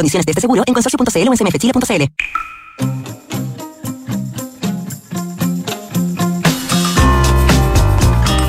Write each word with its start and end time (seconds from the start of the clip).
condiciones 0.00 0.24
de 0.24 0.32
este 0.32 0.40
seguro 0.40 0.62
en 0.66 0.74
consorcio.cl 0.74 1.28
o 1.28 1.32
en 1.32 1.36
cmfchile.cl. 1.36 2.04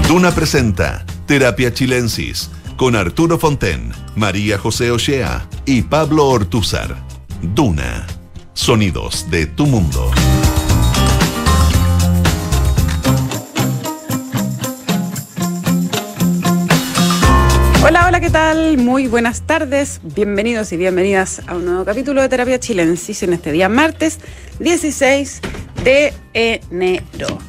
Duna 0.07 0.31
presenta 0.31 1.05
Terapia 1.25 1.73
Chilensis 1.73 2.49
con 2.77 2.95
Arturo 2.95 3.37
Fonten, 3.37 3.91
María 4.15 4.57
José 4.57 4.91
Ochea 4.91 5.47
y 5.65 5.83
Pablo 5.83 6.27
Ortúzar. 6.27 6.97
Duna. 7.41 8.07
Sonidos 8.53 9.29
de 9.29 9.45
tu 9.45 9.65
mundo. 9.65 10.11
¿Qué 18.21 18.29
tal? 18.29 18.77
Muy 18.77 19.07
buenas 19.07 19.41
tardes. 19.41 19.99
Bienvenidos 20.03 20.71
y 20.71 20.77
bienvenidas 20.77 21.41
a 21.47 21.55
un 21.55 21.65
nuevo 21.65 21.83
capítulo 21.85 22.21
de 22.21 22.29
Terapia 22.29 22.59
Chilensis 22.59 23.23
en 23.23 23.33
este 23.33 23.51
día 23.51 23.67
martes 23.67 24.19
16 24.59 25.41
de 25.83 26.13
enero. 26.33 27.39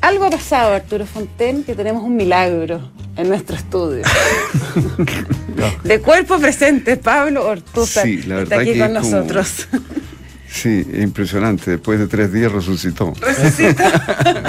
Algo 0.00 0.24
ha 0.26 0.30
pasado, 0.30 0.72
Arturo 0.74 1.04
Fonten, 1.06 1.64
que 1.64 1.74
tenemos 1.74 2.04
un 2.04 2.16
milagro 2.16 2.90
en 3.16 3.28
nuestro 3.28 3.56
estudio. 3.56 4.04
De 5.84 6.00
cuerpo 6.00 6.38
presente, 6.38 6.96
Pablo 6.96 7.46
Ortúzar 7.46 8.04
Sí, 8.04 8.20
está 8.26 8.60
aquí 8.60 8.78
con 8.78 8.96
es 8.96 9.02
como- 9.02 9.16
nosotros. 9.16 9.68
Sí, 10.54 10.86
impresionante. 11.00 11.72
Después 11.72 11.98
de 11.98 12.06
tres 12.06 12.32
días 12.32 12.52
resucitó. 12.52 13.12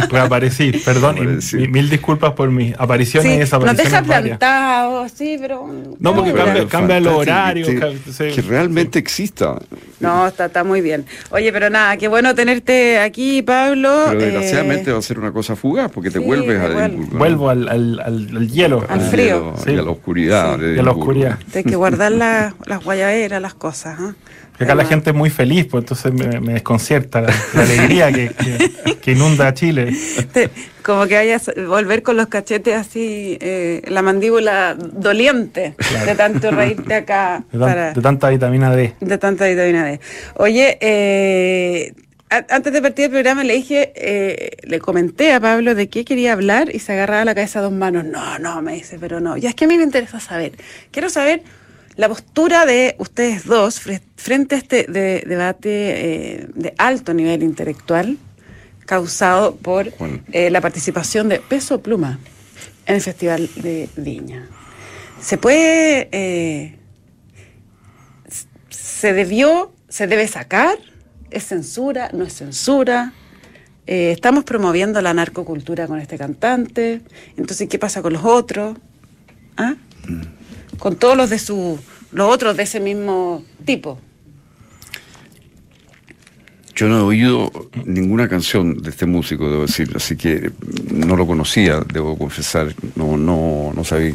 Reaparecí, 0.09 0.71
perdón, 0.85 1.17
y 1.17 1.19
Reaparecí. 1.21 1.57
mil 1.67 1.89
disculpas 1.89 2.33
por 2.33 2.51
mis 2.51 2.75
apariciones 2.77 3.27
Sí, 3.27 3.35
y 3.35 3.39
nos 3.39 3.45
desapariciones 3.49 3.91
deja 3.91 4.01
varias. 4.03 4.37
plantados, 4.37 5.11
sí, 5.15 5.37
pero... 5.41 5.67
No, 5.99 6.13
porque 6.15 6.31
Pero 6.31 6.45
cambia- 6.45 6.67
cambia 6.67 6.99
los 6.99 7.13
horarios, 7.15 7.67
Que, 7.67 8.11
se- 8.11 8.29
que 8.31 8.41
realmente 8.43 8.99
exista. 8.99 9.57
No, 9.99 10.27
está, 10.27 10.45
está 10.45 10.63
muy 10.63 10.81
bien. 10.81 11.05
Oye, 11.31 11.51
pero 11.51 11.71
nada, 11.71 11.97
qué 11.97 12.07
bueno 12.07 12.35
tenerte 12.35 12.99
aquí, 12.99 13.41
Pablo. 13.41 14.03
Pero 14.09 14.19
Eh, 14.19 14.23
desgraciadamente 14.25 14.91
va 14.91 14.99
a 14.99 15.01
ser 15.01 15.17
una 15.17 15.31
cosa 15.31 15.55
fugaz 15.55 15.91
porque 15.91 16.11
te 16.11 16.19
sí, 16.19 16.25
vuelves 16.25 16.61
a 16.61 16.87
vuelvo. 17.17 17.49
Al, 17.49 17.67
al- 17.67 17.99
al- 17.99 18.29
al 18.37 18.47
hielo. 18.51 18.85
Al 18.87 19.01
frío. 19.01 19.55
Sí. 19.63 19.71
Y 19.71 19.79
a 19.79 19.81
la 19.81 19.89
oscuridad. 19.91 20.59
de 20.59 20.75
Y 20.75 20.79
a 20.79 20.83
la 20.83 20.91
oscuridad. 20.91 21.39
Hay 21.55 21.63
que 21.63 21.75
guardar 21.75 22.11
la- 22.11 22.53
las 22.67 22.83
guayaberas, 22.83 23.41
las 23.41 23.55
cosas. 23.55 23.97
¿ah? 23.99 24.13
Acá 24.59 24.73
la 24.75 24.85
gente 24.85 25.09
es 25.09 25.15
muy 25.15 25.29
feliz, 25.29 25.65
pues 25.69 25.83
entonces 25.83 26.13
me, 26.13 26.39
me 26.39 26.53
desconcierta 26.53 27.21
la, 27.21 27.33
la 27.53 27.61
alegría 27.63 28.11
que, 28.11 28.29
que- 28.29 28.95
que 29.01 29.11
inunda 29.11 29.47
a 29.49 29.53
Chile. 29.53 29.93
Como 30.83 31.05
que 31.07 31.15
vayas 31.15 31.49
a 31.49 31.53
volver 31.67 32.03
con 32.03 32.15
los 32.17 32.27
cachetes 32.27 32.75
así, 32.75 33.37
eh, 33.41 33.81
la 33.87 34.01
mandíbula 34.01 34.75
doliente 34.79 35.75
de 36.05 36.15
tanto 36.15 36.51
reírte 36.51 36.93
acá. 36.93 37.43
De, 37.51 37.59
tan- 37.59 37.67
para- 37.67 37.93
de 37.93 38.01
tanta 38.01 38.29
vitamina 38.29 38.75
D. 38.75 38.93
de 38.99 39.17
tanta 39.17 39.45
vitamina 39.47 39.83
D. 39.85 39.99
Oye, 40.35 40.77
eh, 40.81 41.93
a- 42.29 42.45
antes 42.49 42.71
de 42.73 42.81
partir 42.81 43.03
del 43.03 43.11
programa 43.11 43.43
le 43.43 43.53
dije, 43.53 43.91
eh, 43.95 44.51
le 44.63 44.79
comenté 44.79 45.33
a 45.33 45.39
Pablo 45.39 45.75
de 45.75 45.89
qué 45.89 46.05
quería 46.05 46.33
hablar 46.33 46.73
y 46.73 46.79
se 46.79 46.93
agarraba 46.93 47.25
la 47.25 47.35
cabeza 47.35 47.59
a 47.59 47.61
dos 47.63 47.71
manos. 47.73 48.05
No, 48.05 48.39
no, 48.39 48.61
me 48.61 48.73
dice, 48.73 48.97
pero 48.99 49.19
no. 49.19 49.37
Ya 49.37 49.49
es 49.49 49.55
que 49.55 49.65
a 49.65 49.67
mí 49.67 49.77
me 49.77 49.83
interesa 49.83 50.19
saber. 50.19 50.53
Quiero 50.91 51.09
saber 51.09 51.43
la 51.97 52.07
postura 52.09 52.65
de 52.65 52.95
ustedes 52.99 53.45
dos 53.45 53.85
fre- 53.85 54.01
frente 54.17 54.55
a 54.55 54.57
este 54.57 54.83
de- 54.83 55.23
debate 55.25 55.69
eh, 55.69 56.47
de 56.53 56.73
alto 56.77 57.13
nivel 57.13 57.43
intelectual 57.43 58.17
causado 58.85 59.55
por 59.55 59.91
eh, 60.31 60.49
la 60.49 60.61
participación 60.61 61.29
de 61.29 61.39
Peso 61.39 61.81
Pluma 61.81 62.19
en 62.85 62.95
el 62.95 63.01
Festival 63.01 63.49
de 63.55 63.89
Viña. 63.95 64.47
Se 65.21 65.37
puede... 65.37 66.09
eh, 66.11 66.77
se 68.69 69.13
debió, 69.13 69.73
se 69.89 70.07
debe 70.07 70.27
sacar, 70.27 70.77
es 71.31 71.45
censura, 71.45 72.09
no 72.13 72.23
es 72.25 72.33
censura. 72.33 73.13
Eh, 73.87 74.11
estamos 74.11 74.43
promoviendo 74.43 75.01
la 75.01 75.13
narcocultura 75.13 75.87
con 75.87 75.99
este 75.99 76.17
cantante. 76.17 77.01
Entonces, 77.37 77.67
¿qué 77.69 77.77
pasa 77.79 78.01
con 78.01 78.13
los 78.13 78.23
otros? 78.23 78.77
¿Ah? 79.57 79.75
Con 80.79 80.95
todos 80.95 81.17
los 81.17 81.29
de 81.29 81.39
su, 81.39 81.79
los 82.11 82.33
otros 82.33 82.57
de 82.57 82.63
ese 82.63 82.79
mismo 82.79 83.43
tipo. 83.65 83.99
Yo 86.75 86.89
no 86.89 86.99
he 86.99 87.01
oído 87.03 87.51
ninguna 87.85 88.27
canción 88.27 88.81
de 88.81 88.89
este 88.89 89.05
músico, 89.05 89.49
debo 89.49 89.61
decir, 89.61 89.91
así 89.95 90.17
que 90.17 90.51
no 90.91 91.15
lo 91.15 91.25
conocía, 91.25 91.79
debo 91.93 92.17
confesar, 92.17 92.75
no, 92.95 93.15
no, 93.15 93.71
no 93.73 93.83
sabía 93.85 94.13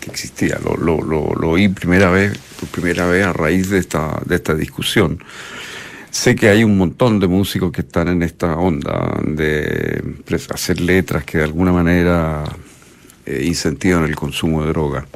que 0.00 0.10
existía. 0.10 0.58
Lo, 0.64 0.76
lo, 0.76 1.00
lo, 1.00 1.32
lo 1.34 1.50
oí 1.50 1.68
primera 1.68 2.10
vez, 2.10 2.36
por 2.58 2.68
primera 2.70 3.06
vez 3.06 3.24
a 3.24 3.32
raíz 3.32 3.70
de 3.70 3.78
esta, 3.78 4.20
de 4.26 4.34
esta 4.34 4.54
discusión. 4.54 5.22
Sé 6.10 6.34
que 6.34 6.48
hay 6.48 6.64
un 6.64 6.76
montón 6.76 7.20
de 7.20 7.28
músicos 7.28 7.70
que 7.70 7.82
están 7.82 8.08
en 8.08 8.24
esta 8.24 8.56
onda 8.56 9.20
de 9.24 10.02
hacer 10.52 10.80
letras 10.80 11.24
que 11.24 11.38
de 11.38 11.44
alguna 11.44 11.70
manera 11.70 12.42
eh, 13.38 13.44
incentivan 13.46 14.04
el 14.04 14.16
consumo 14.16 14.62
de 14.62 14.68
droga. 14.68 15.06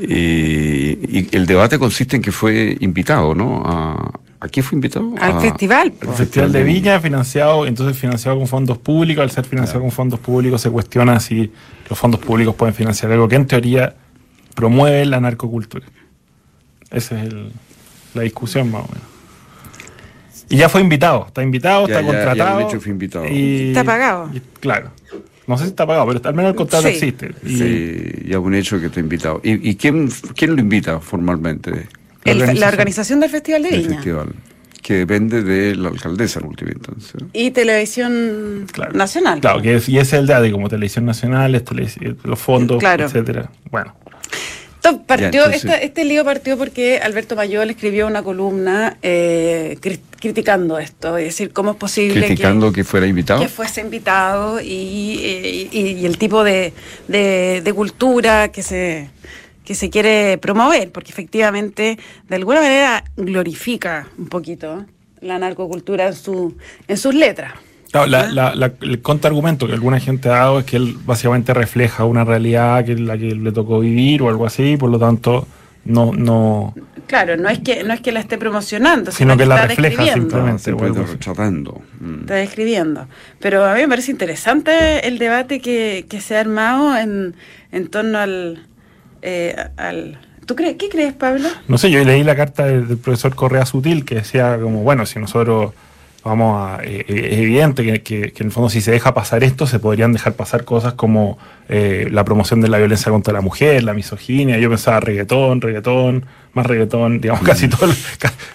Y, 0.00 1.18
y 1.20 1.28
el 1.32 1.46
debate 1.46 1.78
consiste 1.78 2.16
en 2.16 2.22
que 2.22 2.32
fue 2.32 2.76
invitado, 2.80 3.34
¿no? 3.34 3.62
¿A, 3.64 4.10
¿a 4.40 4.48
qué 4.48 4.62
fue 4.62 4.76
invitado? 4.76 5.14
Al 5.20 5.36
A- 5.38 5.40
festival. 5.40 5.92
El 6.00 6.08
Festival 6.08 6.52
de 6.52 6.62
Viña 6.64 7.00
financiado, 7.00 7.66
entonces 7.66 7.96
financiado 7.96 8.38
con 8.38 8.48
fondos 8.48 8.78
públicos. 8.78 9.22
Al 9.22 9.30
ser 9.30 9.44
financiado 9.44 9.80
con 9.82 9.90
fondos 9.90 10.18
públicos 10.20 10.60
se 10.60 10.70
cuestiona 10.70 11.20
si 11.20 11.52
los 11.88 11.98
fondos 11.98 12.20
públicos 12.20 12.54
pueden 12.54 12.74
financiar 12.74 13.12
algo 13.12 13.28
que 13.28 13.36
en 13.36 13.46
teoría 13.46 13.94
promueve 14.54 15.04
la 15.06 15.20
narcocultura. 15.20 15.86
Esa 16.90 17.20
es 17.22 17.28
el- 17.28 17.52
la 18.14 18.22
discusión 18.22 18.70
más 18.70 18.82
o 18.84 18.88
menos. 18.88 19.06
Y 20.50 20.56
ya 20.56 20.68
fue 20.68 20.80
invitado, 20.82 21.24
está 21.28 21.42
invitado, 21.42 21.86
Ya, 21.86 22.00
está 22.00 22.00
ya, 22.02 22.12
ya 22.12 22.24
contratado. 22.26 22.58
han 22.58 22.66
hecho, 22.66 22.80
fue 22.80 22.90
invitado. 22.92 23.26
y- 23.28 23.68
Está 23.68 23.84
pagado. 23.84 24.30
y- 24.34 24.40
claro. 24.60 24.90
No 25.52 25.58
sé 25.58 25.64
si 25.64 25.70
está 25.70 25.86
pagado, 25.86 26.06
pero 26.06 26.20
al 26.24 26.34
menos 26.34 26.50
el 26.50 26.56
contrato 26.56 26.88
Sí. 26.88 26.94
existe. 26.94 27.30
Y 27.44 27.56
Sí, 27.56 28.28
ya 28.28 28.38
un 28.38 28.54
hecho 28.54 28.80
que 28.80 28.86
está 28.86 29.00
invitado. 29.00 29.40
¿Y, 29.44 29.68
y 29.70 29.76
quién, 29.76 30.08
quién 30.34 30.56
lo 30.56 30.60
invita 30.62 30.98
formalmente 30.98 31.88
El- 32.24 32.38
La 32.38 32.54
la 32.54 32.68
organización. 32.68 33.20
del 33.20 33.28
Festival 33.30 33.62
de 33.64 33.70
Viña. 33.70 33.88
festival? 33.96 34.28
Que 34.80 34.94
depende 34.94 35.42
de 35.42 35.74
la 35.76 35.90
alcaldesa 35.90 36.40
en 36.40 36.46
última 36.46 36.70
instancia. 36.72 37.20
Y 37.34 37.50
Televisión 37.50 38.66
Claro. 38.72 38.92
Nacional. 38.94 39.40
Claro, 39.40 39.60
que 39.60 39.76
es, 39.76 39.88
y 39.88 39.98
es 39.98 40.12
el 40.14 40.26
de 40.26 40.50
como 40.50 40.68
Televisión 40.70 41.04
Nacional, 41.04 41.54
es 41.54 41.64
tele- 41.64 42.16
los 42.24 42.38
fondos, 42.38 42.78
Claro. 42.78 43.04
etcétera. 43.04 43.50
Bueno, 43.70 43.94
partió, 45.06 45.30
Ya, 45.30 45.38
entonces- 45.44 45.64
esta- 45.64 45.76
este 45.76 46.04
lío 46.04 46.24
partió 46.24 46.56
porque 46.58 46.98
Alberto 46.98 47.36
Mayol 47.36 47.70
escribió 47.70 48.06
una 48.06 48.22
columna 48.22 48.96
eh, 49.02 49.76
criticando 50.22 50.78
esto, 50.78 51.16
es 51.18 51.24
decir, 51.24 51.52
cómo 51.52 51.72
es 51.72 51.76
posible 51.76 52.14
que- 52.20 52.26
Criticando 52.28 52.72
que, 52.72 52.84
fuera 52.84 53.08
invitado. 53.08 53.40
que 53.42 53.48
fuese 53.48 53.80
invitado 53.80 54.60
y, 54.60 55.68
y- 55.72 55.96
y 56.00 56.06
el 56.06 56.16
tipo 56.16 56.44
de, 56.44 56.72
de- 57.08 57.60
de 57.62 57.72
cultura 57.72 58.52
que 58.52 58.62
se, 58.62 59.10
que 59.64 59.74
se 59.74 59.90
quiere 59.90 60.38
promover, 60.38 60.92
porque 60.92 61.10
efectivamente 61.10 61.98
de 62.28 62.36
alguna 62.36 62.60
manera 62.60 63.02
glorifica 63.16 64.06
un 64.16 64.28
poquito 64.28 64.84
la 65.20 65.38
narcocultura 65.40 66.06
en, 66.06 66.14
su, 66.14 66.56
en 66.86 66.96
sus 66.96 67.14
letras. 67.16 67.54
Claro, 67.90 68.06
la- 68.06 68.20
¿Ah? 68.20 68.28
la- 68.32 68.54
la- 68.54 68.72
el 68.80 69.02
contraargumento 69.02 69.66
que 69.66 69.72
alguna 69.74 69.98
gente 69.98 70.28
ha 70.28 70.32
dado 70.38 70.60
es 70.60 70.64
que 70.66 70.76
él 70.76 70.96
básicamente 71.04 71.52
refleja 71.52 72.04
una 72.04 72.24
realidad 72.24 72.84
que 72.84 72.94
la 72.94 73.18
que 73.18 73.34
le 73.34 73.50
tocó 73.50 73.80
vivir 73.80 74.22
o 74.22 74.28
algo 74.28 74.46
así, 74.46 74.76
por 74.76 74.88
lo 74.88 74.98
tanto 75.00 75.48
no, 75.84 76.12
no 76.12 76.74
Claro, 77.06 77.36
no 77.36 77.48
es 77.48 77.58
que 77.58 77.84
no 77.84 77.92
es 77.92 78.00
que 78.00 78.12
la 78.12 78.20
esté 78.20 78.38
promocionando, 78.38 79.12
Sino 79.12 79.36
que 79.36 79.44
la 79.44 79.56
está 79.56 79.66
refleja 79.66 80.14
simplemente. 80.14 80.62
Siempre 80.62 80.88
bueno, 80.88 81.02
está 81.02 81.12
retratando. 81.12 81.82
Mm. 82.00 82.20
Está 82.20 82.34
describiendo. 82.34 83.06
Pero 83.38 83.64
a 83.64 83.74
mí 83.74 83.80
me 83.82 83.88
parece 83.88 84.12
interesante 84.12 85.06
el 85.06 85.18
debate 85.18 85.60
que, 85.60 86.06
que 86.08 86.20
se 86.20 86.36
ha 86.36 86.40
armado 86.40 86.96
en, 86.96 87.34
en 87.70 87.88
torno 87.88 88.18
al, 88.18 88.66
eh, 89.20 89.56
al... 89.76 90.18
¿Tú 90.46 90.56
crees? 90.56 90.76
¿Qué 90.76 90.88
crees, 90.88 91.12
Pablo? 91.12 91.48
No 91.68 91.76
sé, 91.78 91.90
yo 91.90 92.02
leí 92.04 92.24
la 92.24 92.34
carta 92.34 92.64
del, 92.64 92.88
del 92.88 92.98
profesor 92.98 93.34
Correa 93.34 93.66
Sutil 93.66 94.04
que 94.04 94.16
decía 94.16 94.58
como, 94.60 94.82
bueno, 94.82 95.04
si 95.04 95.18
nosotros 95.18 95.72
vamos 96.24 96.56
a... 96.60 96.82
eh, 96.84 97.04
eh, 97.08 97.28
es 97.32 97.38
evidente 97.38 97.82
que, 97.84 98.02
que- 98.02 98.32
que 98.32 98.42
en 98.42 98.46
el 98.48 98.52
fondo 98.52 98.68
si 98.70 98.80
se 98.80 98.90
deja 98.92 99.12
pasar 99.14 99.42
esto, 99.44 99.66
se 99.66 99.78
podrían 99.78 100.12
dejar 100.12 100.34
pasar 100.34 100.64
cosas 100.64 100.94
como 100.94 101.38
eh, 101.68 102.08
la 102.10 102.24
promoción 102.24 102.60
de 102.60 102.68
la 102.68 102.78
violencia 102.78 103.10
contra 103.10 103.32
la 103.32 103.40
mujer, 103.40 103.82
la 103.82 103.94
misoginia, 103.94 104.58
yo 104.58 104.68
pensaba 104.70 105.00
reggaetón, 105.00 105.60
reggaetón, 105.60 106.26
más 106.54 106.66
reggaetón, 106.66 107.20
digamos, 107.20 107.42
casi 107.44 107.68
todo... 107.68 107.86
el- 107.86 107.96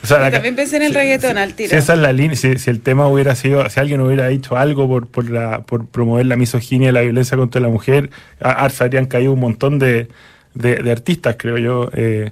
o 0.03 0.07
sea, 0.07 0.19
la 0.19 0.31
también 0.31 0.55
pensé 0.55 0.77
en 0.77 0.83
el 0.83 0.91
si- 0.91 0.97
reggaetón 0.97 1.31
si- 1.33 1.37
al 1.37 1.53
tiro. 1.55 1.69
Si 1.71 1.75
esa 1.75 1.93
es 1.93 1.99
la 1.99 2.13
línea, 2.13 2.35
si, 2.35 2.57
si 2.57 2.69
el 2.69 2.79
tema 2.81 3.07
hubiera 3.07 3.35
sido, 3.35 3.69
si 3.69 3.79
alguien 3.79 4.01
hubiera 4.01 4.27
dicho 4.27 4.55
algo 4.55 4.87
por, 4.87 5.07
por, 5.07 5.29
la, 5.29 5.61
por 5.61 5.87
promover 5.87 6.25
la 6.27 6.35
misoginia 6.35 6.89
y 6.89 6.91
la 6.91 7.01
violencia 7.01 7.35
contra 7.37 7.59
la 7.59 7.69
mujer, 7.69 8.09
a- 8.39 8.65
a- 8.65 8.69
se 8.69 8.83
habrían 8.83 9.07
caído 9.07 9.33
un 9.33 9.39
montón 9.39 9.79
de, 9.79 10.07
de- 10.53 10.75
de 10.77 10.91
artistas, 10.91 11.35
creo 11.37 11.57
yo. 11.57 11.89
eh, 11.93 12.31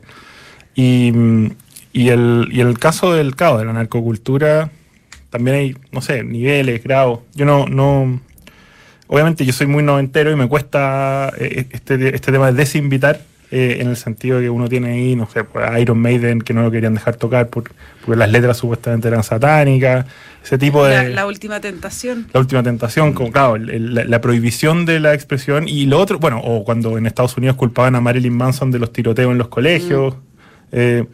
y, 0.75 1.11
mm, 1.13 1.51
y, 1.93 2.09
el, 2.09 2.49
y 2.51 2.59
el 2.61 2.77
caso 2.79 3.13
del 3.13 3.35
caos 3.35 3.59
de 3.59 3.65
la 3.65 3.73
narcocultura, 3.73 4.69
también 5.35 5.55
hay, 5.57 5.75
no 5.91 6.01
sé, 6.01 6.23
niveles, 6.23 6.83
grados. 6.83 7.19
Yo 7.33 7.45
no, 7.45 7.65
no, 7.67 8.19
obviamente 9.07 9.45
yo 9.45 9.53
soy 9.53 9.67
muy 9.67 9.83
noventero 9.83 10.31
y 10.31 10.35
me 10.35 10.47
cuesta 10.47 11.31
eh, 11.37 11.67
este, 11.71 12.15
este 12.15 12.31
tema 12.31 12.47
de 12.51 12.53
desinvitar 12.57 13.21
eh, 13.51 13.77
en 13.79 13.89
el 13.89 13.95
sentido 13.95 14.37
de 14.39 14.45
que 14.45 14.49
uno 14.49 14.67
tiene 14.67 14.93
ahí, 14.93 15.15
no 15.15 15.29
sé, 15.29 15.43
pues, 15.43 15.65
Iron 15.79 15.99
Maiden 15.99 16.41
que 16.41 16.53
no 16.53 16.63
lo 16.63 16.71
querían 16.71 16.95
dejar 16.95 17.15
tocar 17.15 17.47
por, 17.49 17.63
porque 18.03 18.17
las 18.17 18.29
letras 18.31 18.57
supuestamente 18.57 19.07
eran 19.07 19.23
satánicas, 19.23 20.05
ese 20.43 20.57
tipo 20.57 20.83
de... 20.85 20.95
La, 20.95 21.03
la 21.09 21.25
última 21.27 21.59
tentación. 21.59 22.27
La 22.33 22.39
última 22.39 22.63
tentación, 22.63 23.13
como 23.13 23.31
claro, 23.31 23.55
el- 23.55 23.69
el- 23.69 23.93
la, 23.95 24.03
la 24.03 24.19
prohibición 24.21 24.85
de 24.85 24.99
la 24.99 25.13
expresión 25.13 25.67
y 25.67 25.85
lo 25.85 25.99
otro, 25.99 26.17
bueno, 26.19 26.39
o 26.43 26.63
cuando 26.65 26.97
en 26.97 27.05
Estados 27.05 27.37
Unidos 27.37 27.55
culpaban 27.55 27.95
a 27.95 28.01
Marilyn 28.01 28.35
Manson 28.35 28.71
de 28.71 28.79
los 28.79 28.91
tiroteos 28.91 29.31
en 29.31 29.37
los 29.37 29.47
colegios. 29.49 30.15
eh, 30.71 31.05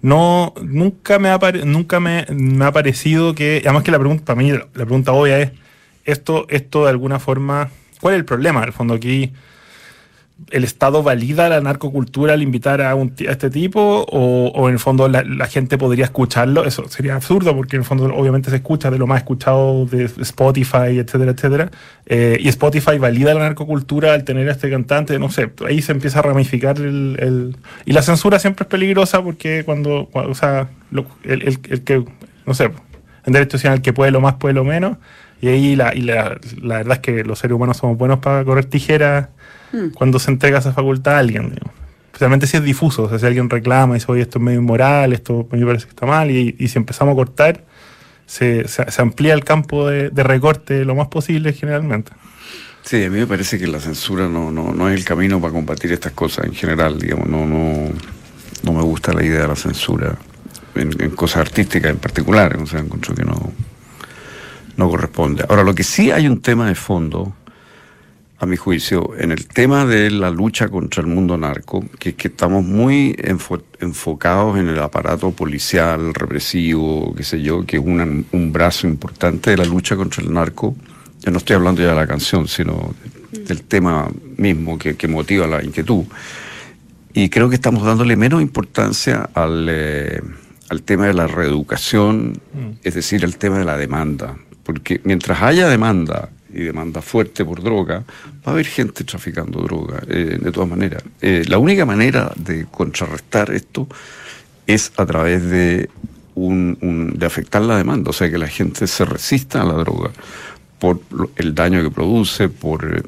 no, 0.00 0.54
nunca 0.62 1.18
me 1.18 1.28
ha 1.28 1.38
nunca 1.64 2.00
me, 2.00 2.26
ha 2.60 2.72
parecido 2.72 3.34
que, 3.34 3.62
además 3.64 3.82
que 3.82 3.90
la 3.90 3.98
pregunta, 3.98 4.24
para 4.24 4.38
mí 4.40 4.52
la 4.52 4.66
pregunta 4.72 5.12
obvia 5.12 5.40
es, 5.40 5.52
esto, 6.04 6.46
esto 6.48 6.84
de 6.84 6.90
alguna 6.90 7.18
forma, 7.18 7.70
¿cuál 8.00 8.14
es 8.14 8.18
el 8.18 8.24
problema? 8.24 8.62
Al 8.62 8.72
fondo 8.72 8.94
aquí, 8.94 9.32
¿el 10.50 10.64
Estado 10.64 11.02
valida 11.02 11.48
la 11.48 11.60
narcocultura 11.60 12.34
al 12.34 12.42
invitar 12.42 12.80
a, 12.80 12.94
un, 12.94 13.12
a 13.28 13.30
este 13.32 13.50
tipo? 13.50 14.06
O, 14.10 14.68
en 14.68 14.74
el 14.74 14.78
fondo 14.78 15.08
la, 15.08 15.22
gente 15.46 15.78
podría 15.78 16.04
escucharlo? 16.04 16.64
Eso 16.64 16.88
sería 16.88 17.14
absurdo 17.16 17.54
porque 17.56 17.76
en 17.76 17.82
el 17.82 17.86
fondo 17.86 18.04
obviamente 18.14 18.50
se 18.50 18.56
escucha 18.56 18.90
de 18.90 18.98
lo 18.98 19.06
más 19.06 19.18
escuchado 19.18 19.86
de 19.86 20.04
Spotify, 20.04 20.98
etcétera, 20.98 21.32
etcétera. 21.32 21.70
Eh, 22.06 22.38
y 22.40 22.48
Spotify 22.48 22.98
valida 22.98 23.34
la 23.34 23.40
narcocultura 23.40 24.14
al 24.14 24.24
tener 24.24 24.48
a 24.48 24.52
este 24.52 24.70
cantante, 24.70 25.18
no 25.18 25.30
sé, 25.30 25.50
ahí 25.66 25.82
se 25.82 25.92
empieza 25.92 26.20
a 26.20 26.22
ramificar 26.22 26.78
el... 26.78 27.56
y 27.84 27.92
la 27.92 28.02
censura 28.02 28.38
siempre 28.38 28.62
es 28.64 28.68
peligrosa 28.68 29.22
porque 29.22 29.64
cuando, 29.64 30.08
cuando- 30.10 30.30
o 30.30 30.34
sea, 30.34 30.68
lo- 30.90 31.06
el- 31.24 31.58
el 31.68 31.82
que, 31.84 32.04
no 32.46 32.54
sé, 32.54 32.70
en 33.26 33.32
derecho 33.32 33.58
social 33.58 33.74
el 33.74 33.82
que 33.82 33.92
puede 33.92 34.10
lo 34.10 34.20
más 34.20 34.34
puede 34.34 34.54
lo 34.54 34.64
menos. 34.64 34.96
Y 35.40 35.48
ahí 35.48 35.76
la, 35.76 35.94
y 35.94 36.00
la, 36.02 36.38
la 36.62 36.78
verdad 36.78 36.94
es 36.94 36.98
que 37.00 37.24
los 37.24 37.38
seres 37.38 37.54
humanos 37.54 37.76
somos 37.76 37.96
buenos 37.96 38.18
para 38.18 38.44
correr 38.44 38.64
tijeras 38.64 39.28
cuando 39.94 40.18
se 40.18 40.30
entrega 40.30 40.58
esa 40.58 40.72
facultad 40.72 41.14
a 41.16 41.18
alguien. 41.18 41.50
digamos. 41.50 41.74
Especialmente 42.06 42.46
si 42.48 42.56
es 42.56 42.64
difuso, 42.64 43.04
o 43.04 43.08
sea, 43.08 43.18
si 43.18 43.26
alguien 43.26 43.48
reclama 43.48 43.94
y 43.94 44.00
dice, 44.00 44.10
oye, 44.10 44.22
esto 44.22 44.38
es 44.38 44.44
medio 44.44 44.58
inmoral, 44.60 45.12
esto 45.12 45.46
a 45.50 45.54
mí 45.54 45.60
me 45.60 45.66
parece 45.66 45.84
que 45.84 45.90
está 45.90 46.06
mal, 46.06 46.30
y, 46.30 46.56
y 46.58 46.66
si 46.68 46.78
empezamos 46.78 47.12
a 47.12 47.14
cortar, 47.16 47.64
se, 48.26 48.66
se- 48.66 48.90
se 48.90 49.02
amplía 49.02 49.34
el 49.34 49.44
campo 49.44 49.86
de, 49.88 50.10
de 50.10 50.22
recorte 50.24 50.84
lo 50.84 50.94
más 50.96 51.08
posible 51.08 51.52
generalmente. 51.52 52.10
Sí, 52.82 53.04
a 53.04 53.10
mí 53.10 53.18
me 53.20 53.26
parece 53.26 53.58
que 53.58 53.66
la 53.68 53.78
censura 53.78 54.26
no, 54.28 54.50
no, 54.50 54.72
no 54.72 54.88
es 54.88 54.98
el 54.98 55.04
camino 55.04 55.40
para 55.40 55.52
combatir 55.52 55.92
estas 55.92 56.12
cosas 56.12 56.46
en 56.46 56.54
general, 56.54 56.98
digamos, 56.98 57.28
no, 57.28 57.46
no, 57.46 57.88
no 58.64 58.72
me 58.72 58.82
gusta 58.82 59.12
la 59.12 59.22
idea 59.24 59.42
de 59.42 59.48
la 59.48 59.56
censura 59.56 60.16
en, 60.74 61.00
en 61.00 61.10
cosas 61.10 61.42
artísticas 61.42 61.90
en 61.92 61.98
particular, 61.98 62.56
o 62.56 62.66
sea, 62.66 62.80
encuentro 62.80 63.14
que 63.14 63.24
no, 63.24 63.52
no 64.78 64.88
corresponde. 64.88 65.44
Ahora, 65.48 65.62
lo 65.64 65.74
que 65.74 65.82
sí 65.84 66.10
hay 66.10 66.26
un 66.26 66.40
tema 66.40 66.66
de 66.68 66.74
fondo, 66.74 67.34
a 68.38 68.46
mi 68.46 68.56
juicio, 68.56 69.10
en 69.18 69.32
el 69.32 69.48
tema 69.48 69.84
de 69.84 70.10
la 70.12 70.30
lucha 70.30 70.68
contra 70.68 71.00
el 71.02 71.08
mundo 71.08 71.36
narco, 71.36 71.84
que 71.98 72.10
es 72.10 72.14
que 72.14 72.28
estamos 72.28 72.64
muy 72.64 73.12
enfo- 73.18 73.62
enfocados 73.80 74.56
en 74.58 74.68
el 74.68 74.78
aparato 74.80 75.32
policial, 75.32 76.14
represivo, 76.14 77.12
qué 77.16 77.24
sé 77.24 77.42
yo, 77.42 77.66
que 77.66 77.78
es 77.78 77.82
una- 77.84 78.06
un 78.32 78.52
brazo 78.52 78.86
importante 78.86 79.50
de 79.50 79.56
la 79.56 79.64
lucha 79.64 79.96
contra 79.96 80.22
el 80.22 80.32
narco. 80.32 80.76
Yo 81.24 81.32
no 81.32 81.38
estoy 81.38 81.56
hablando 81.56 81.82
ya 81.82 81.88
de 81.88 81.96
la 81.96 82.06
canción, 82.06 82.46
sino 82.46 82.94
del 83.32 83.62
tema 83.64 84.08
mismo 84.36 84.78
que, 84.78 84.94
que 84.96 85.08
motiva 85.08 85.48
la 85.48 85.62
inquietud. 85.64 86.04
Y 87.12 87.28
creo 87.30 87.48
que 87.48 87.56
estamos 87.56 87.82
dándole 87.84 88.14
menos 88.16 88.40
importancia 88.40 89.28
al, 89.34 89.66
eh, 89.68 90.20
al 90.68 90.82
tema 90.82 91.06
de 91.08 91.14
la 91.14 91.26
reeducación, 91.26 92.40
es 92.84 92.94
decir, 92.94 93.24
al 93.24 93.36
tema 93.36 93.58
de 93.58 93.64
la 93.64 93.76
demanda. 93.76 94.36
Porque 94.68 95.00
mientras 95.04 95.40
haya 95.40 95.66
demanda 95.66 96.28
y 96.52 96.60
demanda 96.60 97.00
fuerte 97.00 97.42
por 97.42 97.62
droga, 97.62 98.04
va 98.44 98.44
a 98.44 98.50
haber 98.50 98.66
gente 98.66 99.02
traficando 99.02 99.62
droga, 99.62 100.02
eh, 100.08 100.36
de 100.38 100.52
todas 100.52 100.68
maneras. 100.68 101.02
Eh, 101.22 101.42
la 101.48 101.56
única 101.56 101.86
manera 101.86 102.30
de 102.36 102.66
contrarrestar 102.70 103.50
esto 103.50 103.88
es 104.66 104.92
a 104.98 105.06
través 105.06 105.42
de, 105.48 105.88
un, 106.34 106.76
un- 106.82 107.18
de 107.18 107.24
afectar 107.24 107.62
la 107.62 107.78
demanda, 107.78 108.10
o 108.10 108.12
sea, 108.12 108.30
que 108.30 108.36
la 108.36 108.48
gente 108.48 108.86
se 108.86 109.06
resista 109.06 109.62
a 109.62 109.64
la 109.64 109.72
droga 109.72 110.10
por 110.78 111.00
el 111.36 111.54
daño 111.54 111.82
que 111.82 111.90
produce, 111.90 112.50
por 112.50 112.78
eh, 112.94 113.02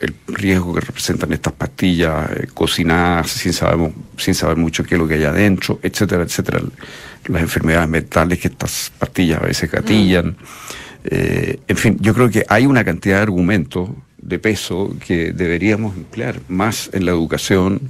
el 0.00 0.14
riesgo 0.28 0.72
que 0.74 0.80
representan 0.80 1.30
estas 1.34 1.52
pastillas 1.52 2.30
eh, 2.32 2.46
cocinadas 2.54 3.30
sin, 3.32 3.52
sabemos, 3.52 3.92
sin 4.16 4.34
saber 4.34 4.56
mucho 4.56 4.82
qué 4.82 4.94
es 4.94 4.98
lo 4.98 5.06
que 5.06 5.14
hay 5.16 5.24
adentro, 5.24 5.78
etcétera, 5.82 6.22
etcétera. 6.22 6.60
Las 7.26 7.42
enfermedades 7.42 7.88
mentales 7.90 8.38
que 8.38 8.48
estas 8.48 8.90
pastillas 8.98 9.42
a 9.42 9.46
veces 9.46 9.70
gatillan. 9.70 10.36
Eh, 11.04 11.58
en 11.66 11.76
fin, 11.76 11.96
yo 12.00 12.14
creo 12.14 12.30
que 12.30 12.44
hay 12.48 12.66
una 12.66 12.84
cantidad 12.84 13.16
de 13.16 13.22
argumentos 13.22 13.90
de 14.18 14.38
peso 14.38 14.94
que 15.04 15.32
deberíamos 15.32 15.96
emplear 15.96 16.40
más 16.48 16.90
en 16.92 17.04
la 17.06 17.10
educación 17.10 17.80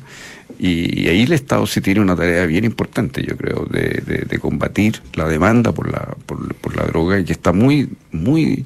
y, 0.59 1.09
ahí 1.09 1.23
el 1.23 1.32
Estado 1.32 1.67
sí 1.67 1.81
tiene 1.81 2.00
una 2.00 2.17
tarea 2.17 2.47
bien 2.47 2.64
importante, 2.64 3.23
yo 3.23 3.37
creo, 3.37 3.67
de, 3.70 4.03
de- 4.06 4.25
de 4.29 4.38
combatir 4.38 5.03
la 5.14 5.29
demanda 5.29 5.73
por 5.73 5.91
la, 5.93 6.14
por, 6.26 6.55
por 6.55 6.76
la 6.76 6.85
droga 6.85 7.19
y 7.19 7.25
que 7.25 7.32
está 7.32 7.53
muy, 7.53 7.88
muy, 8.12 8.64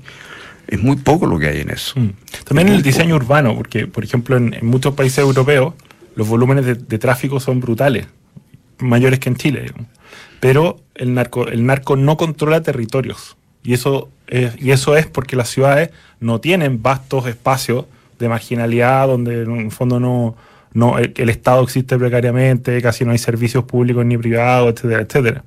es 0.69 0.81
muy 0.81 0.97
poco 0.97 1.27
lo 1.27 1.39
que 1.39 1.49
hay 1.49 1.61
en 1.63 1.71
eso. 1.71 1.99
Mm. 1.99 2.11
También 2.45 2.69
Es 2.69 2.73
en 2.73 2.77
el 2.77 2.83
diseño 2.83 3.15
poco. 3.15 3.25
urbano, 3.25 3.57
porque, 3.57 3.87
por 3.87 4.05
ejemplo, 4.05 4.37
en, 4.37 4.55
en 4.55 4.67
muchos 4.67 4.95
países 4.95 5.19
europeos 5.19 5.75
los 6.15 6.29
volúmenes 6.29 6.65
de, 6.67 6.75
de 6.75 6.99
tráfico 6.99 7.41
son 7.41 7.61
brutales, 7.61 8.07
mayores 8.79 9.19
que 9.19 9.29
en 9.29 9.37
Chile. 9.37 9.63
digamos. 9.63 9.87
Pero 10.39 10.81
el 10.95 11.15
narco, 11.15 11.49
el 11.49 11.65
narco 11.67 11.97
no 11.97 12.17
controla 12.17 12.61
territorios. 12.63 13.37
Y 13.67 13.75
eso, 13.75 14.09
es, 14.29 14.55
y 14.61 14.71
eso 14.71 14.97
es 14.97 15.07
porque 15.07 15.37
las 15.37 15.49
ciudades 15.49 15.91
no 16.21 16.41
tienen 16.41 16.83
vastos 16.83 17.27
espacios 17.27 17.87
de 18.19 18.29
marginalidad 18.29 19.09
donde 19.09 19.43
en 19.43 19.57
el 19.57 19.71
fondo 19.71 20.01
no, 20.01 20.37
no 20.73 20.99
el, 20.99 21.13
el 21.17 21.29
Estado 21.29 21.63
existe 21.63 21.99
precariamente, 21.99 22.81
casi 22.81 23.05
no 23.05 23.11
hay 23.11 23.19
servicios 23.19 23.65
públicos 23.65 24.07
ni 24.07 24.17
privados, 24.17 24.73
etcétera, 24.73 25.03
etcétera. 25.03 25.45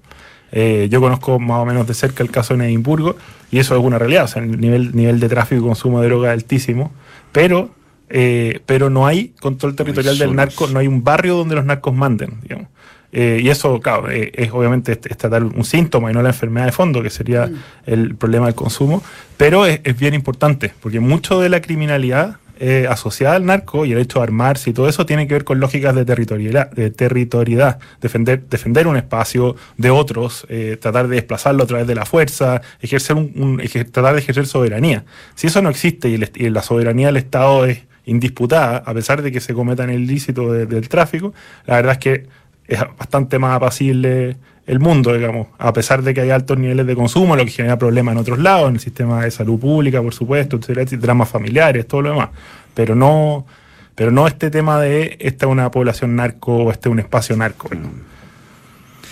Eh, 0.52 0.88
yo 0.90 1.00
conozco 1.00 1.40
más 1.40 1.60
o 1.60 1.66
menos 1.66 1.88
de 1.88 1.94
cerca 1.94 2.24
el 2.24 2.32
caso 2.32 2.58
de 2.58 2.66
Edimburgo 2.66 3.16
y 3.52 3.60
eso 3.60 3.76
es 3.78 3.84
una 3.84 4.00
realidad. 4.00 4.26
O 4.26 4.28
sea, 4.28 4.42
el 4.42 4.60
nivel, 4.60 4.96
nivel 4.96 5.20
de 5.20 5.30
tráfico 5.30 5.62
y 5.62 5.64
consumo 5.66 6.02
de 6.02 6.08
droga 6.08 6.30
es 6.30 6.34
altísimo, 6.34 6.92
pero, 7.32 7.70
eh, 8.10 8.62
pero 8.66 8.90
no 8.90 9.06
hay 9.06 9.30
control 9.40 9.76
territorial 9.76 10.18
del 10.18 10.36
narco, 10.36 10.68
no 10.68 10.80
hay 10.80 10.88
un 10.88 11.04
barrio 11.04 11.36
donde 11.36 11.56
los 11.56 11.66
narcos 11.66 11.94
manden, 11.94 12.40
digamos. 12.42 12.68
Eh, 13.12 13.40
y 13.42 13.50
eso, 13.50 13.80
claro, 13.80 14.10
eh, 14.12 14.32
es 14.36 14.52
obviamente 14.52 14.92
es, 14.94 15.00
es 15.10 15.18
tratar 15.18 15.44
un 15.44 15.64
síntoma 15.64 16.12
y 16.12 16.14
no 16.14 16.22
la 16.22 16.30
enfermedad 16.30 16.68
de 16.68 16.72
fondo, 16.72 17.02
que 17.02 17.10
sería 17.10 17.50
el 17.86 18.16
problema 18.16 18.46
del 18.46 18.56
consumo, 18.56 19.02
pero 19.38 19.66
es, 19.66 19.82
es 19.84 19.98
bien 19.98 20.14
importante, 20.14 20.72
porque 20.80 21.00
mucho 21.00 21.40
de 21.42 21.50
la 21.50 21.60
criminalidad 21.62 22.38
eh, 22.62 22.88
asociada 22.90 23.36
al 23.38 23.46
narco 23.46 23.86
y 23.86 23.94
el 23.94 24.00
hecho 24.00 24.20
de 24.20 24.24
armarse 24.24 24.70
y 24.70 24.74
todo 24.74 24.90
eso 24.90 25.06
tiene 25.06 25.28
que 25.28 25.34
ver 25.34 25.46
con 25.46 25.62
lógicas 25.62 25.96
de 25.96 26.04
territorialidad, 26.04 26.70
de 26.72 26.92
territorialidad 26.92 27.80
defender, 28.02 28.44
defender 28.50 28.86
un 28.86 28.98
espacio 28.98 29.56
de 29.78 29.90
otros, 29.92 30.46
eh, 30.50 30.78
tratar 30.80 31.08
de 31.08 31.16
desplazarlo 31.16 31.64
a 31.64 31.68
través 31.68 31.88
de 31.88 31.96
la 31.96 32.06
fuerza, 32.06 32.62
ejercer 32.82 33.16
un, 33.16 33.32
un- 33.36 33.60
ejer- 33.62 33.90
tratar 33.90 34.14
de 34.14 34.20
ejercer 34.20 34.46
soberanía. 34.46 35.06
Si 35.36 35.48
eso 35.48 35.62
no 35.62 35.70
existe 35.70 36.10
y, 36.10 36.16
el 36.16 36.24
est- 36.24 36.36
y 36.38 36.50
la 36.50 36.62
soberanía 36.62 37.08
del 37.08 37.18
Estado 37.18 37.66
es 37.66 37.80
indisputada, 38.06 38.84
a 38.86 38.94
pesar 38.94 39.22
de 39.22 39.32
que 39.32 39.40
se 39.40 39.54
cometan 39.54 39.90
el 39.90 40.02
ilícito 40.02 40.52
de- 40.52 40.66
del 40.66 40.90
tráfico, 40.90 41.34
la 41.66 41.76
verdad 41.78 41.94
es 41.94 41.98
que 42.00 42.26
es 42.70 42.80
bastante 42.98 43.40
más 43.40 43.56
apacible 43.56 44.38
el 44.66 44.80
mundo, 44.80 45.14
digamos, 45.14 45.48
a 45.58 45.74
pesar 45.74 46.04
de 46.04 46.14
que 46.14 46.22
hay 46.22 46.30
altos 46.30 46.58
niveles 46.60 46.86
de 46.86 46.96
consumo, 46.96 47.36
lo 47.36 47.44
que 47.44 47.50
genera 47.50 47.80
problemas 47.80 48.14
en 48.14 48.20
otros 48.20 48.38
lados, 48.38 48.70
en 48.70 48.76
el 48.76 48.80
sistema 48.80 49.24
de 49.24 49.32
salud 49.32 49.60
pública, 49.60 50.00
por 50.02 50.14
supuesto, 50.14 50.58
etcétera, 50.58 50.86
dramas 51.02 51.28
familiares, 51.28 51.88
todo 51.88 52.04
lo 52.04 52.12
demás. 52.12 52.30
Pero 52.76 52.94
no, 52.94 53.48
pero 53.96 54.12
no 54.12 54.28
este 54.28 54.52
tema 54.52 54.80
de 54.80 55.18
esta 55.20 55.48
es 55.48 55.52
una 55.52 55.72
población 55.72 56.16
narco 56.16 56.56
o 56.56 56.72
este 56.72 56.88
es 56.88 56.94
un 56.94 57.00
espacio 57.00 57.36
narco. 57.36 57.68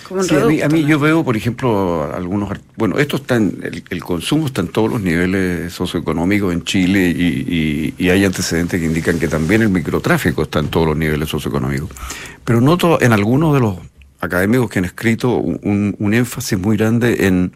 Como 0.08 0.20
un 0.20 0.26
Sí, 0.26 0.34
a, 0.34 0.38
mí, 0.38 0.56
reducto, 0.56 0.64
a 0.66 0.68
mí 0.70 0.82
¿no? 0.82 0.88
yo 0.88 0.98
veo, 0.98 1.24
por 1.24 1.36
ejemplo, 1.36 2.10
algunos... 2.14 2.50
Bueno, 2.76 2.98
esto 2.98 3.16
está 3.16 3.36
en, 3.36 3.58
el, 3.62 3.84
el 3.90 4.02
consumo 4.04 4.46
está 4.46 4.62
en 4.62 4.68
todos 4.68 4.90
los 4.90 5.00
niveles 5.02 5.72
socioeconómicos 5.72 6.52
en 6.52 6.64
Chile 6.64 7.08
y, 7.16 7.44
y- 7.48 7.94
y 7.98 8.10
hay 8.10 8.24
antecedentes 8.24 8.80
que 8.80 8.86
indican 8.86 9.18
que 9.18 9.28
también 9.28 9.62
el 9.62 9.68
microtráfico 9.68 10.42
está 10.42 10.60
en 10.60 10.68
todos 10.68 10.86
los 10.86 10.96
niveles 10.96 11.28
socioeconómicos. 11.28 11.90
Pero 12.44 12.60
noto 12.60 13.00
en 13.02 13.12
algunos 13.12 13.52
de 13.54 13.60
los 13.60 13.76
académicos 14.20 14.70
que 14.70 14.78
han 14.78 14.84
escrito 14.86 15.36
un, 15.36 16.14
énfasis 16.14 16.58
muy 16.58 16.76
grande 16.76 17.26
en, 17.26 17.52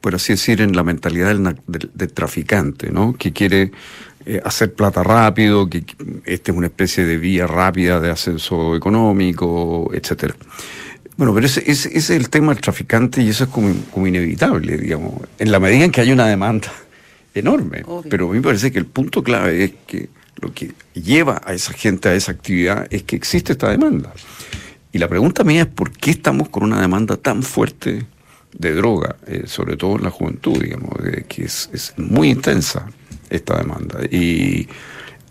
por 0.00 0.14
así 0.14 0.32
decir, 0.32 0.60
en 0.60 0.74
la 0.76 0.82
mentalidad 0.82 1.28
del, 1.28 1.42
na- 1.42 1.56
del- 1.66 1.90
del 1.94 2.12
traficante, 2.12 2.90
¿no? 2.90 3.14
Que 3.18 3.32
quiere 3.32 3.70
eh, 4.26 4.40
hacer 4.44 4.74
plata 4.74 5.02
rápido, 5.04 5.70
que 5.70 5.84
que 5.84 5.94
esta 6.24 6.50
es 6.50 6.58
una 6.58 6.66
especie 6.66 7.04
de 7.04 7.16
vía 7.16 7.46
rápida 7.46 8.00
de 8.00 8.10
ascenso 8.10 8.74
económico, 8.74 9.90
etcétera. 9.94 10.34
Bueno, 11.16 11.32
pero 11.34 11.46
ese, 11.46 11.60
ese- 11.70 11.88
ese 11.88 11.98
es 11.98 12.10
el 12.10 12.28
tema 12.28 12.52
del 12.52 12.60
traficante 12.62 13.22
y 13.22 13.28
eso 13.28 13.44
es 13.44 13.50
como, 13.50 13.72
como 13.90 14.06
inevitable, 14.06 14.76
digamos, 14.76 15.14
en 15.38 15.50
la 15.50 15.58
medida 15.60 15.84
en 15.84 15.90
que 15.90 16.00
hay 16.02 16.12
una 16.12 16.26
demanda 16.26 16.70
enorme. 17.34 17.82
Obvio. 17.86 18.08
Pero 18.10 18.28
a 18.28 18.32
mí 18.32 18.36
me 18.38 18.42
parece 18.44 18.70
que 18.70 18.78
el 18.78 18.86
punto 18.86 19.22
clave 19.22 19.64
es 19.64 19.72
que 19.86 20.08
lo 20.40 20.52
que 20.52 20.72
lleva 20.94 21.40
a 21.44 21.54
esa 21.54 21.72
gente 21.72 22.08
a 22.10 22.14
esa 22.14 22.32
actividad 22.32 22.86
es 22.90 23.02
que 23.04 23.16
existe 23.16 23.52
esta 23.52 23.70
demanda. 23.70 24.12
Y 24.92 24.98
la 24.98 25.08
pregunta 25.08 25.44
mía 25.44 25.62
es 25.62 25.66
por 25.68 25.90
qué 25.90 26.10
estamos 26.10 26.48
con 26.50 26.64
una 26.64 26.80
demanda 26.80 27.16
tan 27.16 27.42
fuerte 27.42 28.06
de 28.56 28.74
droga, 28.74 29.16
eh, 29.26 29.42
sobre 29.46 29.76
todo 29.76 29.96
en 29.96 30.04
la 30.04 30.10
juventud, 30.10 30.58
digamos, 30.62 31.02
de 31.02 31.24
que 31.28 31.44
es, 31.44 31.68
es 31.72 31.94
muy 31.98 32.30
intensa 32.30 32.86
esta 33.28 33.56
demanda. 33.58 34.00
Y 34.10 34.66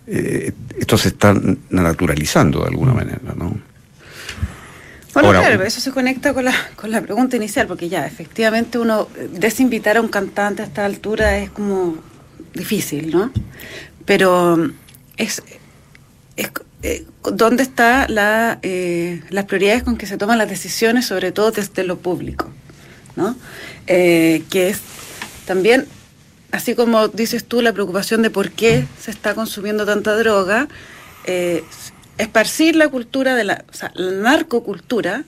eh, 0.08 0.52
esto 0.80 0.98
se 0.98 1.10
está 1.10 1.40
naturalizando 1.70 2.62
de 2.62 2.68
alguna 2.70 2.94
manera, 2.94 3.20
¿no? 3.36 3.58
Bueno, 5.16 5.30
Ahora, 5.30 5.40
claro, 5.40 5.64
eso 5.64 5.82
se 5.82 5.92
conecta 5.92 6.34
con 6.34 6.46
la, 6.46 6.54
con 6.76 6.92
la 6.92 7.02
pregunta 7.02 7.38
inicial, 7.38 7.68
porque 7.68 7.90
ya, 7.90 8.06
efectivamente, 8.06 8.78
uno 8.78 9.08
desinvitar 9.32 9.98
a 9.98 10.02
un 10.02 10.10
cantante 10.10 10.62
a 10.62 10.66
esta 10.66 10.86
altura 10.86 11.38
es 11.38 11.50
como 11.50 11.98
difícil, 12.54 13.12
¿no? 13.12 13.32
Pero 14.06 14.72
es, 15.18 15.42
es 16.36 16.52
eh, 16.84 17.06
¿dónde 17.24 17.64
están 17.64 18.14
la, 18.14 18.60
eh, 18.62 19.24
las 19.30 19.46
prioridades 19.46 19.84
con 19.84 19.98
que 19.98 20.06
se 20.06 20.18
toman 20.18 20.38
las 20.38 20.50
decisiones, 20.50 21.06
sobre 21.06 21.32
todo 21.32 21.52
desde 21.52 21.84
lo 21.84 21.98
público? 21.98 22.52
¿no? 23.16 23.36
Eh, 23.88 24.44
que 24.50 24.70
es 24.70 24.82
también, 25.46 25.88
así 26.52 26.76
como 26.76 27.08
dices 27.08 27.46
tú, 27.46 27.62
la 27.62 27.74
preocupación 27.74 28.22
de 28.22 28.30
por 28.30 28.52
qué 28.52 28.86
se 29.00 29.12
está 29.12 29.34
consumiendo 29.34 29.86
tanta 29.86 30.16
droga, 30.16 30.68
eh, 31.26 31.64
esparcir 32.18 32.76
la 32.76 32.90
cultura 32.90 33.36
de 33.36 33.44
la, 33.44 33.66
o 33.70 33.74
sea, 33.74 33.92
la 33.96 34.12
narcocultura 34.12 35.24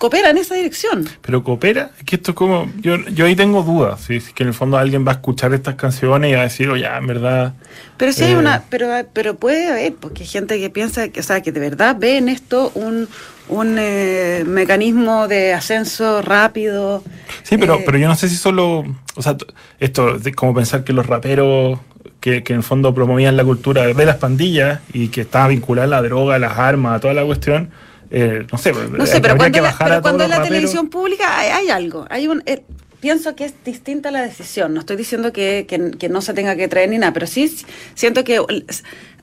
coopera 0.00 0.30
en 0.30 0.38
esa 0.38 0.54
dirección. 0.54 1.06
Pero 1.20 1.44
coopera, 1.44 1.90
es 1.98 2.04
que 2.04 2.16
esto 2.16 2.30
es 2.30 2.34
como, 2.34 2.72
yo, 2.80 2.96
yo 3.08 3.26
ahí 3.26 3.36
tengo 3.36 3.62
dudas, 3.62 4.00
si 4.00 4.16
es 4.16 4.32
que 4.32 4.44
en 4.44 4.48
el 4.48 4.54
fondo 4.54 4.78
alguien 4.78 5.06
va 5.06 5.12
a 5.12 5.14
escuchar 5.16 5.52
estas 5.52 5.74
canciones 5.74 6.30
y 6.30 6.34
va 6.34 6.40
a 6.40 6.44
decir, 6.44 6.70
oye, 6.70 6.86
en 6.86 7.06
verdad... 7.06 7.52
Pero 7.98 8.10
sí 8.14 8.24
hay 8.24 8.32
eh, 8.32 8.38
una, 8.38 8.64
pero, 8.70 8.88
pero 9.12 9.36
puede 9.36 9.68
haber, 9.68 9.94
porque 9.94 10.22
hay 10.22 10.28
gente 10.28 10.58
que 10.58 10.70
piensa 10.70 11.10
que, 11.10 11.20
o 11.20 11.22
sea, 11.22 11.42
que 11.42 11.52
de 11.52 11.60
verdad 11.60 11.96
ve 11.98 12.16
en 12.16 12.30
esto 12.30 12.72
un, 12.74 13.08
un 13.50 13.76
eh, 13.78 14.42
mecanismo 14.46 15.28
de 15.28 15.52
ascenso 15.52 16.22
rápido. 16.22 17.04
Sí, 17.42 17.58
pero, 17.58 17.74
Eh, 17.74 17.82
pero 17.84 17.98
yo 17.98 18.08
no 18.08 18.16
sé 18.16 18.30
si 18.30 18.36
solo, 18.36 18.86
o 19.16 19.22
sea, 19.22 19.36
esto 19.80 20.18
de 20.18 20.32
como 20.32 20.54
pensar 20.54 20.82
que 20.82 20.94
los 20.94 21.06
raperos 21.06 21.78
que, 22.20 22.42
que 22.42 22.52
en 22.52 22.62
fondo 22.62 22.94
promovían 22.94 23.36
la 23.36 23.44
cultura 23.44 23.86
de 23.86 24.04
las 24.06 24.16
pandillas 24.16 24.80
y 24.92 25.08
que 25.08 25.22
estaba 25.22 25.48
vinculada 25.48 25.86
a 25.86 26.00
la 26.00 26.02
droga, 26.02 26.34
a 26.34 26.38
las 26.38 26.58
armas, 26.58 26.96
a 26.96 27.00
toda 27.00 27.14
la 27.14 27.24
cuestión, 27.24 27.70
eh, 28.10 28.44
no 28.50 28.58
sé, 28.58 28.72
No 28.72 29.06
sé, 29.06 29.20
pero 29.20 29.36
cuando, 29.36 29.60
la, 29.62 29.74
pero 29.78 30.02
cuando 30.02 30.24
en 30.24 30.30
la 30.30 30.36
raperos. 30.36 30.48
televisión 30.48 30.90
pública 30.90 31.38
hay, 31.38 31.48
hay 31.50 31.70
algo, 31.70 32.06
hay 32.10 32.28
un... 32.28 32.42
eh, 32.46 32.62
pienso 33.00 33.34
que 33.34 33.46
es 33.46 33.54
distinta 33.64 34.10
la 34.10 34.20
decisión, 34.20 34.74
no 34.74 34.80
estoy 34.80 34.96
diciendo 34.96 35.32
que, 35.32 35.64
que- 35.66 35.92
que 35.92 36.08
no 36.10 36.20
se 36.20 36.34
tenga 36.34 36.54
que 36.56 36.68
traer 36.68 36.90
ni 36.90 36.98
nada, 36.98 37.12
pero 37.14 37.26
sí 37.26 37.50
siento 37.94 38.22
que 38.24 38.38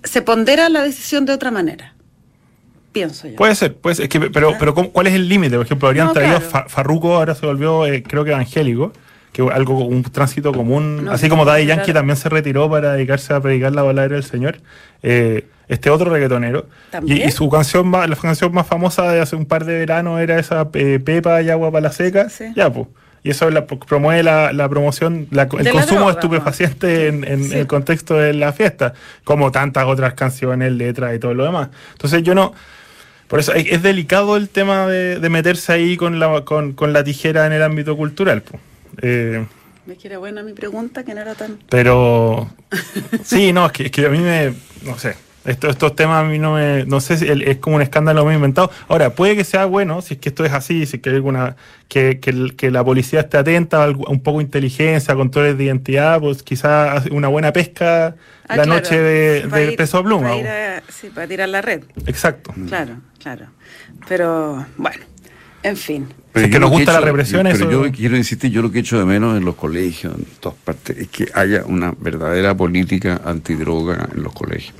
se 0.03 0.21
pondera 0.23 0.67
la 0.69 0.81
decisión 0.81 1.25
de 1.27 1.33
otra 1.33 1.51
manera, 1.51 1.93
pienso 2.91 3.27
yo. 3.27 3.35
Puede 3.35 3.53
ser, 3.55 3.75
puede 3.75 3.95
ser, 3.97 4.03
es 4.05 4.09
que, 4.09 4.19
pero, 4.21 4.53
pero 4.57 4.73
¿cómo- 4.73 4.91
¿cuál 4.91 5.07
es 5.07 5.13
el 5.13 5.27
límite? 5.29 5.55
Por 5.57 5.65
ejemplo, 5.65 5.87
habrían 5.87 6.07
No, 6.07 6.13
traído 6.13 6.37
claro. 6.37 6.49
Fa- 6.49 6.67
Farruko, 6.69 7.15
ahora 7.15 7.35
se 7.35 7.45
volvió, 7.45 7.85
eh, 7.85 8.01
creo 8.01 8.23
que 8.23 8.31
evangélico, 8.31 8.93
que 9.45 9.53
algo, 9.53 9.85
un 9.85 10.03
tránsito 10.03 10.51
común, 10.51 11.05
No, 11.05 11.11
así 11.11 11.29
como 11.29 11.45
Daddy 11.45 11.65
claro. 11.65 11.79
Yankee 11.81 11.93
también 11.93 12.17
se 12.17 12.27
retiró 12.29 12.69
para 12.69 12.93
dedicarse 12.93 13.33
a 13.33 13.39
predicar 13.39 13.71
la 13.73 13.83
palabra 13.83 14.15
del 14.15 14.23
Señor. 14.23 14.57
eh, 15.03 15.45
este 15.69 15.89
otro 15.89 16.09
reggaetonero. 16.09 16.65
Y, 17.05 17.29
su 17.31 17.49
canción 17.49 17.89
más, 17.89 18.07
la 18.09 18.15
canción 18.15 18.53
más 18.53 18.65
famosa 18.65 19.11
de 19.11 19.19
hace 19.19 19.35
un 19.35 19.45
par 19.45 19.65
de 19.65 19.77
veranos 19.77 20.19
era 20.21 20.39
esa 20.39 20.69
eh, 20.73 20.97
Pepa 21.03 21.41
y 21.41 21.49
agua 21.49 21.69
para 21.71 21.81
la 21.81 21.91
seca. 21.91 22.29
Sí. 22.29 22.45
Ya, 22.55 22.71
pues. 22.71 22.87
Y 23.21 23.31
eso 23.31 23.49
la, 23.49 23.65
promueve 23.65 24.23
la, 24.23 24.53
la 24.53 24.69
promoción, 24.69 25.27
la- 25.29 25.43
el 25.43 25.65
De 25.65 25.71
consumo 25.71 25.99
droga, 25.99 26.05
de 26.05 26.19
estupefacientes 26.19 26.99
en, 27.13 27.23
en 27.25 27.43
Sí. 27.43 27.57
el 27.57 27.67
contexto 27.67 28.13
de 28.15 28.33
la 28.33 28.53
fiesta, 28.53 28.93
como 29.25 29.51
tantas 29.51 29.83
otras 29.87 30.13
canciones, 30.13 30.71
letras 30.71 31.13
y 31.13 31.19
todo 31.19 31.33
lo 31.33 31.43
demás. 31.43 31.67
Entonces 31.91 32.23
yo 32.23 32.33
no, 32.33 32.53
por 33.27 33.39
eso 33.41 33.53
es, 33.53 33.83
delicado 33.83 34.37
el 34.37 34.47
tema 34.47 34.87
de, 34.87 35.19
de 35.19 35.29
meterse 35.29 35.73
ahí 35.73 35.97
con 35.97 36.17
la, 36.21 36.45
con, 36.45 36.71
con 36.71 36.93
la 36.93 37.03
tijera 37.03 37.45
en 37.45 37.51
el 37.51 37.61
ámbito 37.63 37.97
cultural. 37.97 38.41
Eh, 39.01 39.45
¿Ves 39.85 39.97
que 39.97 40.07
era 40.07 40.17
buena 40.17 40.43
mi 40.43 40.53
pregunta? 40.53 41.03
Que 41.03 41.13
no 41.13 41.21
era 41.21 41.33
tan... 41.35 41.57
pero 41.69 42.49
sí, 43.23 43.53
no, 43.53 43.65
es 43.67 43.71
que, 43.71 43.85
es 43.85 43.91
que 43.91 44.05
a 44.05 44.09
mí 44.09 44.17
me, 44.19 44.53
no 44.83 44.97
sé, 44.97 45.15
esto- 45.45 45.69
estos 45.69 45.95
temas 45.95 46.25
a 46.25 46.27
mí 46.27 46.39
no 46.39 46.55
me, 46.55 46.83
no 46.85 46.99
sé 46.99 47.15
si 47.17 47.25
el- 47.27 47.43
es 47.43 47.57
como 47.57 47.77
un 47.77 47.81
escándalo 47.81 48.25
muy 48.25 48.35
inventado. 48.35 48.69
Ahora, 48.89 49.11
puede 49.11 49.37
que 49.37 49.45
sea 49.45 49.65
bueno, 49.65 50.01
si 50.01 50.15
es 50.15 50.19
que 50.19 50.27
esto 50.29 50.43
es 50.43 50.51
así, 50.51 50.85
si 50.85 50.97
es 50.97 51.01
que 51.01 51.09
hay 51.09 51.15
alguna, 51.15 51.55
que, 51.87 52.19
que, 52.19 52.69
la 52.69 52.83
policía 52.83 53.21
esté 53.21 53.37
atenta, 53.37 53.87
un 53.89 54.19
poco 54.21 54.39
de 54.39 54.43
inteligencia, 54.45 55.15
controles 55.15 55.57
de 55.57 55.63
identidad, 55.63 56.19
pues 56.19 56.43
quizás 56.43 57.05
una 57.07 57.29
buena 57.29 57.53
pesca 57.53 58.15
Ah, 58.49 58.55
la 58.57 58.63
claro, 58.63 58.79
noche 58.81 58.97
de, 59.01 59.45
ir- 59.45 59.75
peso 59.77 59.97
a 59.99 60.03
pluma. 60.03 60.29
para 60.31 60.77
a- 60.77 60.81
sí, 60.89 61.09
para 61.13 61.27
tirar 61.27 61.47
la 61.49 61.61
red. 61.61 61.83
Exacto. 62.07 62.53
Claro, 62.67 62.97
claro. 63.21 63.47
Pero, 64.07 64.65
bueno, 64.77 65.03
en 65.63 65.77
fin. 65.77 66.07
Si 66.35 66.43
es 66.43 66.49
que 66.51 66.59
nos 66.59 66.69
gusta 66.69 66.91
la 66.93 66.97
he 66.99 67.01
hecho- 67.01 67.05
represión, 67.07 67.43
Pero 67.43 67.55
eso- 67.55 67.71
yo 67.71 67.91
quiero 67.91 68.15
insistir, 68.15 68.51
yo 68.51 68.61
lo 68.61 68.71
que 68.71 68.79
echo 68.79 68.99
de 68.99 69.05
menos 69.05 69.35
en 69.37 69.43
los 69.45 69.55
colegios, 69.55 70.15
en 70.15 70.25
todas 70.39 70.57
partes, 70.59 70.97
es 70.97 71.07
que 71.07 71.27
haya 71.33 71.63
una 71.65 71.93
verdadera 71.99 72.55
política 72.55 73.21
antidroga 73.25 74.07
en 74.15 74.23
los 74.23 74.33
colegios. 74.33 74.73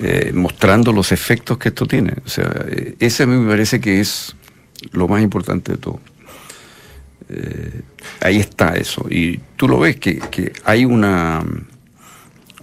eh, 0.00 0.32
mostrando 0.34 0.92
los 0.92 1.12
efectos 1.12 1.56
que 1.56 1.68
esto 1.68 1.86
tiene. 1.86 2.14
O 2.26 2.28
sea, 2.28 2.52
eh, 2.66 2.96
ese 2.98 3.22
a 3.22 3.26
mí 3.26 3.36
me 3.38 3.48
parece 3.48 3.80
que 3.80 4.00
es 4.00 4.34
lo 4.90 5.06
más 5.06 5.22
importante 5.22 5.70
de 5.72 5.78
todo. 5.78 6.00
Eh, 7.28 7.80
ahí 8.20 8.38
está 8.38 8.74
eso. 8.74 9.06
Y 9.08 9.38
tú 9.56 9.68
lo 9.68 9.78
ves 9.78 9.94
que, 9.96 10.18
que 10.18 10.52
hay 10.64 10.84
una, 10.84 11.44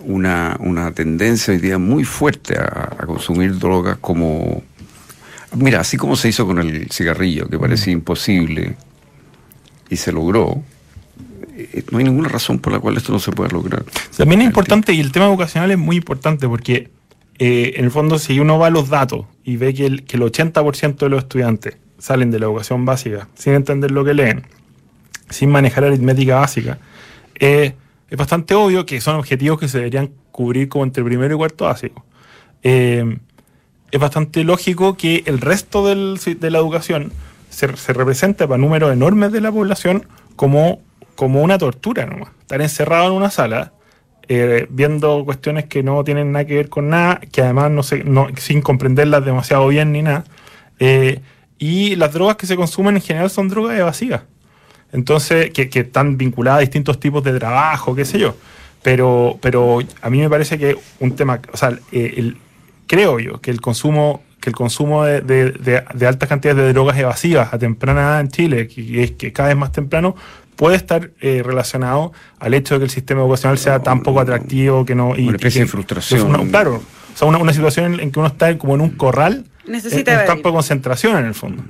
una, 0.04 0.58
una 0.60 0.92
tendencia 0.92 1.54
hoy 1.54 1.60
día 1.62 1.78
muy 1.78 2.04
fuerte 2.04 2.58
a, 2.58 2.96
a 3.00 3.06
consumir 3.06 3.58
drogas 3.58 3.98
como... 4.02 4.62
Mira, 5.56 5.82
así 5.82 5.98
como 5.98 6.16
se 6.16 6.30
hizo 6.30 6.46
con 6.46 6.60
el 6.60 6.90
cigarrillo, 6.92 7.50
que 7.50 7.60
parecía 7.60 7.92
imposible 7.92 8.76
y 9.90 9.98
se 9.98 10.12
logró, 10.12 10.64
eh, 11.56 11.84
no 11.92 11.98
hay 11.98 12.06
ninguna 12.06 12.30
razón 12.30 12.60
por 12.60 12.72
la 12.72 12.80
cual 12.80 12.98
esto 12.98 13.12
no 13.12 13.20
se 13.20 13.32
pueda 13.32 13.50
lograr. 13.50 13.84
También 14.16 14.42
es 14.42 14.48
importante, 14.48 14.94
y 14.94 15.00
el 15.00 15.12
tema 15.12 15.26
educacional 15.26 15.72
es 15.72 15.78
muy 15.78 15.98
importante, 15.98 16.48
porque 16.48 16.90
eh, 17.38 17.74
en 17.76 17.86
el 17.86 17.92
fondo 17.92 18.18
si 18.20 18.40
uno 18.40 18.60
va 18.60 18.68
a 18.68 18.70
los 18.70 18.90
datos 18.90 19.26
y 19.44 19.58
ve 19.58 19.74
que 19.74 19.86
el, 19.86 20.04
que 20.04 20.18
el 20.18 20.24
80% 20.24 20.98
de 20.98 21.10
los 21.10 21.24
estudiantes 21.24 21.76
salen 21.98 22.32
de 22.32 22.40
la 22.40 22.46
educación 22.46 22.86
básica 22.86 23.28
sin 23.36 23.54
entender 23.54 23.92
lo 23.92 24.06
que 24.06 24.14
leen, 24.14 24.44
sin 25.30 25.50
manejar 25.50 25.84
aritmética 25.84 26.36
básica, 26.36 26.80
eh, 27.40 27.74
es 28.10 28.18
bastante 28.18 28.54
obvio 28.56 28.86
que 28.86 29.02
son 29.02 29.16
objetivos 29.16 29.60
que 29.60 29.68
se 29.68 29.80
deberían 29.80 30.12
cubrir 30.32 30.70
como 30.70 30.84
entre 30.84 31.04
primero 31.04 31.34
y 31.34 31.38
cuarto 31.38 31.66
básico. 31.66 32.06
Eh, 32.64 33.18
es 33.92 34.00
bastante 34.00 34.44
lógico 34.44 34.96
que 34.98 35.24
el 35.26 35.40
resto 35.40 35.86
del- 35.88 36.20
de 36.40 36.50
la 36.52 36.60
educación 36.60 37.12
se, 37.50 37.76
se 37.78 37.94
represente 37.94 38.48
para 38.48 38.58
números 38.58 38.94
enormes 38.94 39.32
de 39.32 39.42
la 39.42 39.52
población 39.52 40.08
como, 40.36 40.80
como 41.16 41.42
una 41.42 41.58
tortura 41.58 42.06
nomás. 42.06 42.30
Estar 42.42 42.62
encerrado 42.62 43.08
en 43.08 43.14
una 43.14 43.30
sala 43.30 43.74
eh, 44.30 44.68
viendo 44.70 45.26
cuestiones 45.26 45.66
que 45.66 45.84
no 45.84 46.04
tienen 46.06 46.32
nada 46.32 46.46
que 46.46 46.56
ver 46.56 46.70
con 46.70 46.90
nada, 46.90 47.20
que 47.32 47.42
además 47.42 47.70
no 47.72 47.84
se, 47.84 48.04
no, 48.06 48.28
sin 48.38 48.62
comprenderlas 48.62 49.26
demasiado 49.26 49.68
bien 49.68 49.92
ni 49.92 50.02
nada. 50.04 50.24
Eh, 50.80 51.20
y 51.60 51.96
las 51.98 52.14
drogas 52.14 52.38
que 52.38 52.48
se 52.48 52.56
consumen 52.56 52.96
en 52.96 53.02
general 53.02 53.30
son 53.30 53.50
drogas 53.50 53.78
evasivas. 53.78 54.22
Entonces, 54.94 55.52
que, 55.52 55.70
que 55.70 55.82
están 55.82 56.18
vinculadas 56.18 56.58
a 56.60 56.62
distintos 56.62 57.00
tipos 57.00 57.24
de 57.24 57.38
trabajo, 57.38 57.94
qué 57.96 58.06
sé 58.06 58.20
yo. 58.20 58.36
Pero, 58.84 59.38
pero 59.42 59.80
a 60.02 60.10
mí 60.10 60.20
me 60.20 60.30
parece 60.30 60.58
que 60.58 60.76
un 61.00 61.16
tema, 61.16 61.40
o 61.54 61.58
sea, 61.58 61.78
el- 61.92 62.38
creo 62.88 63.20
yo 63.20 63.42
que 63.42 63.52
el 63.52 63.62
consumo, 63.62 64.24
que 64.40 64.50
el 64.50 64.56
consumo 64.56 65.04
de, 65.06 65.22
de- 65.22 65.52
de- 65.52 65.84
de 65.94 66.08
altas 66.08 66.28
cantidades 66.30 66.64
de 66.64 66.74
drogas 66.74 66.98
evasivas 66.98 67.54
a 67.54 67.58
temprana 67.60 68.02
edad 68.02 68.20
en 68.22 68.28
Chile, 68.30 68.68
que 68.68 69.04
es 69.04 69.12
que 69.12 69.32
cada 69.34 69.50
vez 69.50 69.58
más 69.58 69.72
temprano, 69.72 70.16
puede 70.56 70.76
estar 70.76 71.12
eh, 71.22 71.42
relacionado 71.44 72.12
al 72.40 72.54
hecho 72.54 72.76
de 72.76 72.80
que 72.82 72.84
el 72.86 72.92
sistema 72.92 73.22
educacional 73.22 73.58
sea 73.58 73.80
tan 73.82 74.02
poco 74.04 74.20
atractivo 74.20 74.86
que 74.86 74.94
no. 74.96 75.10
Una 75.10 75.32
especie 75.32 75.62
que- 75.62 75.66
de 75.66 75.68
frustración. 75.68 76.28
una- 76.36 76.48
claro, 76.50 76.76
o 76.76 77.18
sea, 77.18 77.28
una, 77.28 77.38
una 77.40 77.54
situación 77.54 77.94
en, 77.96 78.00
en 78.00 78.12
que 78.12 78.20
uno 78.20 78.28
está 78.28 78.56
como 78.58 78.76
en 78.76 78.82
un 78.82 78.92
corral, 78.92 79.46
Necesita 79.68 80.12
en 80.12 80.18
un 80.18 80.24
evadir. 80.24 80.28
campo 80.28 80.50
de 80.50 80.54
concentración 80.56 81.18
en 81.18 81.26
el 81.26 81.34
fondo 81.34 81.64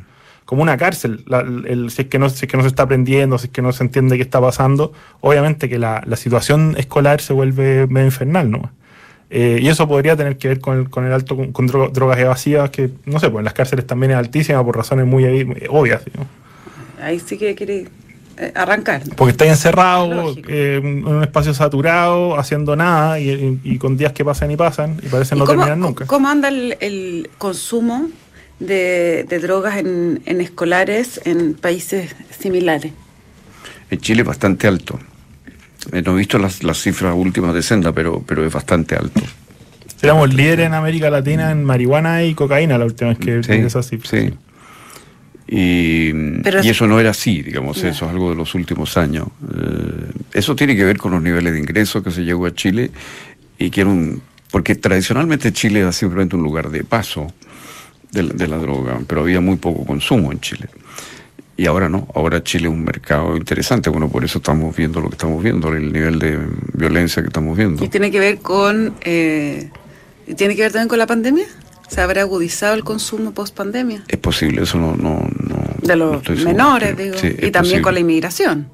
como 0.46 0.63
una 0.63 0.75
cárcel. 0.75 1.24
La- 1.27 1.39
el- 1.39 1.89
si, 1.91 2.01
es 2.01 2.08
que 2.10 2.20
no, 2.20 2.30
si 2.30 2.46
es 2.46 2.51
que 2.51 2.58
no 2.58 2.63
se 2.63 2.68
está 2.68 2.84
aprendiendo, 2.84 3.38
si 3.38 3.46
es 3.48 3.51
que 3.53 3.62
no 3.62 3.72
se 3.72 3.84
entiende 3.86 4.18
qué 4.18 4.24
está 4.24 4.41
pasando, 4.41 4.91
obviamente 5.22 5.70
que 5.70 5.80
la, 5.80 6.03
la 6.06 6.18
situación 6.18 6.75
escolar 6.77 7.22
se 7.22 7.32
vuelve 7.32 7.88
medio 7.88 8.08
infernal, 8.08 8.51
¿no? 8.51 8.70
Eh, 9.33 9.59
y 9.61 9.69
eso 9.69 9.88
podría 9.88 10.17
tener 10.17 10.38
que 10.38 10.50
ver 10.50 10.59
con 10.59 10.77
el, 10.77 10.89
con 10.89 11.05
el 11.05 11.13
alto 11.13 11.38
con, 11.38 11.53
con 11.53 11.65
dro- 11.69 11.89
drogas 11.89 12.19
evasivas, 12.19 12.69
que 12.69 12.89
no 13.05 13.17
sé, 13.17 13.29
pues 13.29 13.39
en 13.39 13.45
las 13.45 13.53
cárceles 13.53 13.88
también 13.88 14.11
es 14.11 14.17
altísima 14.17 14.61
por 14.63 14.75
razones 14.75 15.05
muy, 15.05 15.45
muy 15.45 15.63
obvias, 15.69 16.01
¿no? 16.17 16.25
Ahí 17.01 17.17
sí 17.19 17.38
que 17.38 17.55
quiere 17.55 17.88
eh, 18.38 18.51
arrancar. 18.53 19.03
Porque 19.15 19.31
estáis 19.31 19.51
encerrado 19.51 20.13
Lógico. 20.13 20.50
eh, 20.51 20.81
en 20.83 21.07
un 21.07 21.23
espacio 21.23 21.53
saturado, 21.53 22.38
haciendo 22.38 22.75
nada, 22.75 23.19
y, 23.21 23.29
y- 23.29 23.59
y 23.63 23.77
con 23.77 23.95
días 23.95 24.11
que 24.11 24.25
pasan 24.25 24.51
y 24.51 24.57
pasan, 24.57 24.97
y 25.01 25.07
parecen 25.07 25.38
¿Y 25.38 25.39
no 25.39 25.45
cómo, 25.45 25.59
terminar 25.59 25.77
nunca. 25.77 26.05
cómo 26.07 26.27
anda 26.27 26.50
el, 26.50 26.75
el 26.81 27.29
consumo 27.38 28.09
de, 28.59 29.25
de 29.29 29.39
drogas 29.39 29.77
en, 29.77 30.21
en 30.25 30.41
escolares 30.41 31.21
en 31.23 31.53
países 31.53 32.15
similares? 32.38 32.91
En 33.89 34.00
Chile 34.00 34.23
es 34.23 34.27
bastante 34.27 34.67
alto. 34.67 35.00
Eh, 35.91 36.01
no 36.05 36.13
he 36.13 36.17
visto 36.19 36.38
las, 36.38 36.63
las 36.63 36.81
cifras 36.81 37.13
últimas 37.15 37.53
de 37.53 37.61
Senda, 37.61 37.91
pero, 37.91 38.23
pero 38.25 38.45
es 38.45 38.53
bastante 38.53 38.95
alto. 38.95 39.21
Éramos 40.01 40.33
líderes 40.33 40.65
en 40.67 40.73
América 40.73 41.09
Latina 41.11 41.51
en 41.51 41.63
marihuana 41.63 42.23
y 42.23 42.33
cocaína 42.33 42.77
la 42.77 42.85
última 42.85 43.09
vez 43.11 43.19
que 43.19 43.43
Sí, 43.43 43.51
vi 43.59 43.65
esas 43.67 43.88
cifras. 43.88 44.09
sí. 44.09 44.33
Y, 45.47 46.13
Pero 46.43 46.59
y 46.59 46.69
es- 46.69 46.75
eso 46.77 46.88
no 46.88 47.00
era 47.00 47.09
así, 47.09 47.41
digamos, 47.41 47.77
eso 47.83 48.05
es 48.05 48.11
algo 48.11 48.29
de 48.29 48.35
los 48.35 48.55
últimos 48.55 48.95
años. 48.97 49.27
Eh, 49.53 50.11
eso 50.33 50.55
tiene 50.55 50.75
que 50.75 50.85
ver 50.85 50.97
con 50.97 51.11
los 51.11 51.21
niveles 51.21 51.53
de 51.53 51.59
ingresos 51.59 52.01
que 52.03 52.11
se 52.11 52.21
llegó 52.23 52.45
a 52.45 52.53
Chile 52.53 52.89
y 53.57 53.69
que 53.69 53.81
era 53.81 53.89
un 53.89 54.21
porque 54.50 54.75
tradicionalmente 54.75 55.53
Chile 55.53 55.79
era 55.79 55.91
simplemente 55.93 56.35
un 56.35 56.43
lugar 56.43 56.69
de 56.69 56.83
paso 56.83 57.33
de, 58.11 58.23
la- 58.23 58.33
de 58.33 58.47
la 58.47 58.57
droga, 58.57 59.00
pero 59.07 59.21
había 59.21 59.39
muy 59.41 59.55
poco 59.57 59.85
consumo 59.85 60.31
en 60.31 60.39
Chile. 60.41 60.67
Y 61.62 61.68
ahora 61.68 61.89
no, 61.89 62.08
ahora 62.15 62.44
Chile 62.44 62.68
es 62.70 62.74
un 62.74 62.84
mercado 62.84 63.38
interesante, 63.38 63.91
bueno, 63.91 64.10
por 64.10 64.25
eso 64.25 64.39
estamos 64.39 64.75
viendo 64.75 65.00
lo 65.00 65.10
que 65.10 65.13
estamos 65.13 65.44
viendo, 65.44 65.72
el 65.72 65.94
nivel 65.94 66.18
de 66.18 66.39
violencia 66.74 67.22
que 67.22 67.27
estamos 67.27 67.56
viendo. 67.56 67.86
Y 67.86 67.88
tiene 67.88 68.10
que 68.10 68.20
ver 68.20 68.39
con. 68.39 68.96
eh, 69.01 69.70
¿Tiene 70.36 70.56
que 70.56 70.63
ver 70.63 70.72
también 70.72 70.88
con 70.88 70.98
la 70.98 71.06
pandemia? 71.06 71.46
¿Se 71.88 72.01
habrá 72.01 72.22
agudizado 72.22 72.74
el 72.74 72.84
consumo 72.84 73.32
post 73.36 73.56
pandemia? 73.56 74.03
Es 74.08 74.18
posible, 74.18 74.63
eso 74.63 74.80
no... 74.80 74.96
no, 74.96 75.30
no 75.38 75.60
De 75.84 75.96
los 75.96 76.27
menores, 76.44 76.98
digo. 76.98 77.15
sí, 77.20 77.27
y 77.27 77.51
también 77.51 77.53
posible. 77.53 77.82
con 77.84 77.94
la 77.94 78.00
inmigración. 78.00 78.68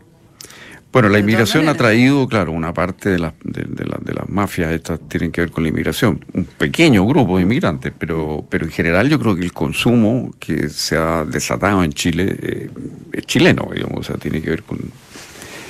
Bueno, 0.92 1.10
la 1.10 1.20
inmigración 1.20 1.68
ha 1.70 1.76
traído, 1.76 2.28
claro, 2.28 2.52
una 2.54 2.74
parte 2.74 3.10
de, 3.10 3.20
las 3.20 3.34
de, 3.44 3.64
de 3.68 3.86
la- 3.86 4.00
de 4.02 4.14
las 4.14 4.28
mafias, 4.30 4.72
estas 4.72 5.00
tienen 5.08 5.32
que 5.32 5.42
ver 5.42 5.52
con 5.52 5.64
la 5.64 5.70
inmigración. 5.70 6.24
Un 6.34 6.46
pequeño 6.46 7.06
grupo 7.06 7.38
de 7.38 7.44
inmigrantes, 7.44 7.92
pero, 7.98 8.46
pero 8.50 8.66
en 8.66 8.72
general 8.72 9.08
yo 9.10 9.20
creo 9.20 9.36
que 9.36 9.44
el 9.44 9.54
consumo 9.54 10.34
que 10.40 10.70
se 10.70 10.96
ha 10.98 11.24
desatado 11.26 11.84
en 11.84 11.92
Chile 11.92 12.36
eh, 12.42 12.70
es 13.12 13.26
chileno, 13.26 13.68
digamos, 13.74 14.00
o 14.00 14.04
sea, 14.04 14.16
tiene 14.16 14.42
que 14.42 14.50
ver 14.50 14.64
con... 14.64 14.80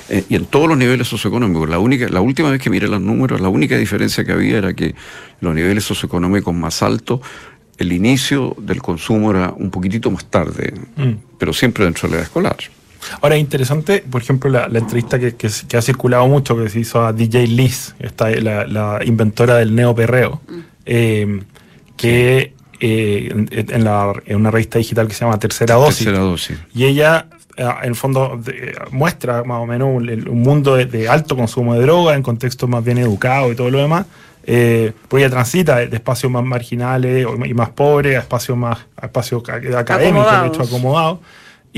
eh, 0.08 0.24
y 0.30 0.36
en 0.36 0.46
todos 0.46 0.68
los 0.68 0.78
niveles 0.78 1.08
socioeconómicos. 1.08 1.68
La, 1.68 1.78
única, 1.80 2.08
la 2.08 2.20
última 2.22 2.50
vez 2.50 2.62
que 2.62 2.70
miré 2.70 2.88
los 2.88 3.00
números, 3.00 3.40
la 3.40 3.48
única 3.50 3.76
diferencia 3.76 4.24
que 4.24 4.32
había 4.32 4.58
era 4.58 4.72
que 4.72 4.94
los 5.40 5.54
niveles 5.54 5.84
socioeconómicos 5.84 6.54
más 6.54 6.82
altos, 6.82 7.20
el 7.76 7.92
inicio 7.92 8.56
del 8.58 8.80
consumo 8.80 9.30
era 9.32 9.52
un 9.54 9.70
poquitito 9.70 10.10
más 10.10 10.24
tarde, 10.26 10.72
Mm. 10.96 11.12
pero 11.38 11.52
siempre 11.52 11.84
dentro 11.84 12.08
de 12.08 12.12
la 12.12 12.16
edad 12.18 12.24
escolar. 12.26 12.56
Ahora 13.20 13.36
es 13.36 13.40
interesante, 13.40 14.04
por 14.10 14.22
ejemplo, 14.22 14.50
la, 14.50 14.68
la 14.68 14.78
entrevista 14.78 15.18
que, 15.18 15.34
que, 15.36 15.48
que 15.68 15.76
ha 15.76 15.82
circulado 15.82 16.26
mucho, 16.28 16.56
que 16.56 16.68
se 16.68 16.80
hizo 16.80 17.04
a 17.04 17.12
DJ 17.12 17.46
Liz, 17.46 17.94
esta, 17.98 18.30
la, 18.30 18.66
la 18.66 19.00
inventora 19.04 19.56
del 19.56 19.74
neoperreo, 19.74 20.40
eh, 20.86 21.40
que 21.96 22.54
eh, 22.80 23.28
en, 23.32 23.48
en 23.50 23.84
la- 23.84 24.12
en 24.26 24.36
una 24.36 24.50
revista 24.50 24.78
digital 24.78 25.08
que 25.08 25.14
se 25.14 25.24
llama 25.24 25.38
Tercera 25.38 25.74
Dosis. 25.74 26.04
Tercera 26.04 26.18
dosis. 26.20 26.58
Y 26.74 26.84
ella, 26.84 27.26
eh, 27.56 27.66
en 27.82 27.88
el 27.88 27.96
fondo, 27.96 28.40
de- 28.42 28.76
muestra 28.92 29.42
más 29.44 29.60
o 29.60 29.66
menos 29.66 29.88
un, 29.92 30.24
mundo 30.42 30.76
de, 30.76 30.86
de 30.86 31.08
alto 31.08 31.36
consumo 31.36 31.74
de 31.74 31.80
droga 31.82 32.14
en 32.14 32.22
contextos 32.22 32.68
más 32.68 32.84
bien 32.84 32.98
educados 32.98 33.52
y 33.52 33.56
todo 33.56 33.70
lo 33.70 33.78
demás. 33.78 34.06
Eh, 34.50 34.92
pues 35.08 35.22
ella 35.22 35.30
transita 35.30 35.76
de, 35.76 35.88
de 35.88 35.96
espacios 35.96 36.32
más 36.32 36.42
marginales 36.44 37.26
y 37.46 37.52
más 37.54 37.68
pobres 37.70 38.16
a 38.16 38.20
espacios 38.20 38.56
más 38.56 38.78
a 38.96 39.06
espacios 39.06 39.42
ca- 39.42 39.60
académicos, 39.76 40.24
de 40.42 40.48
hecho, 40.48 40.62
Acomodados. 40.62 41.18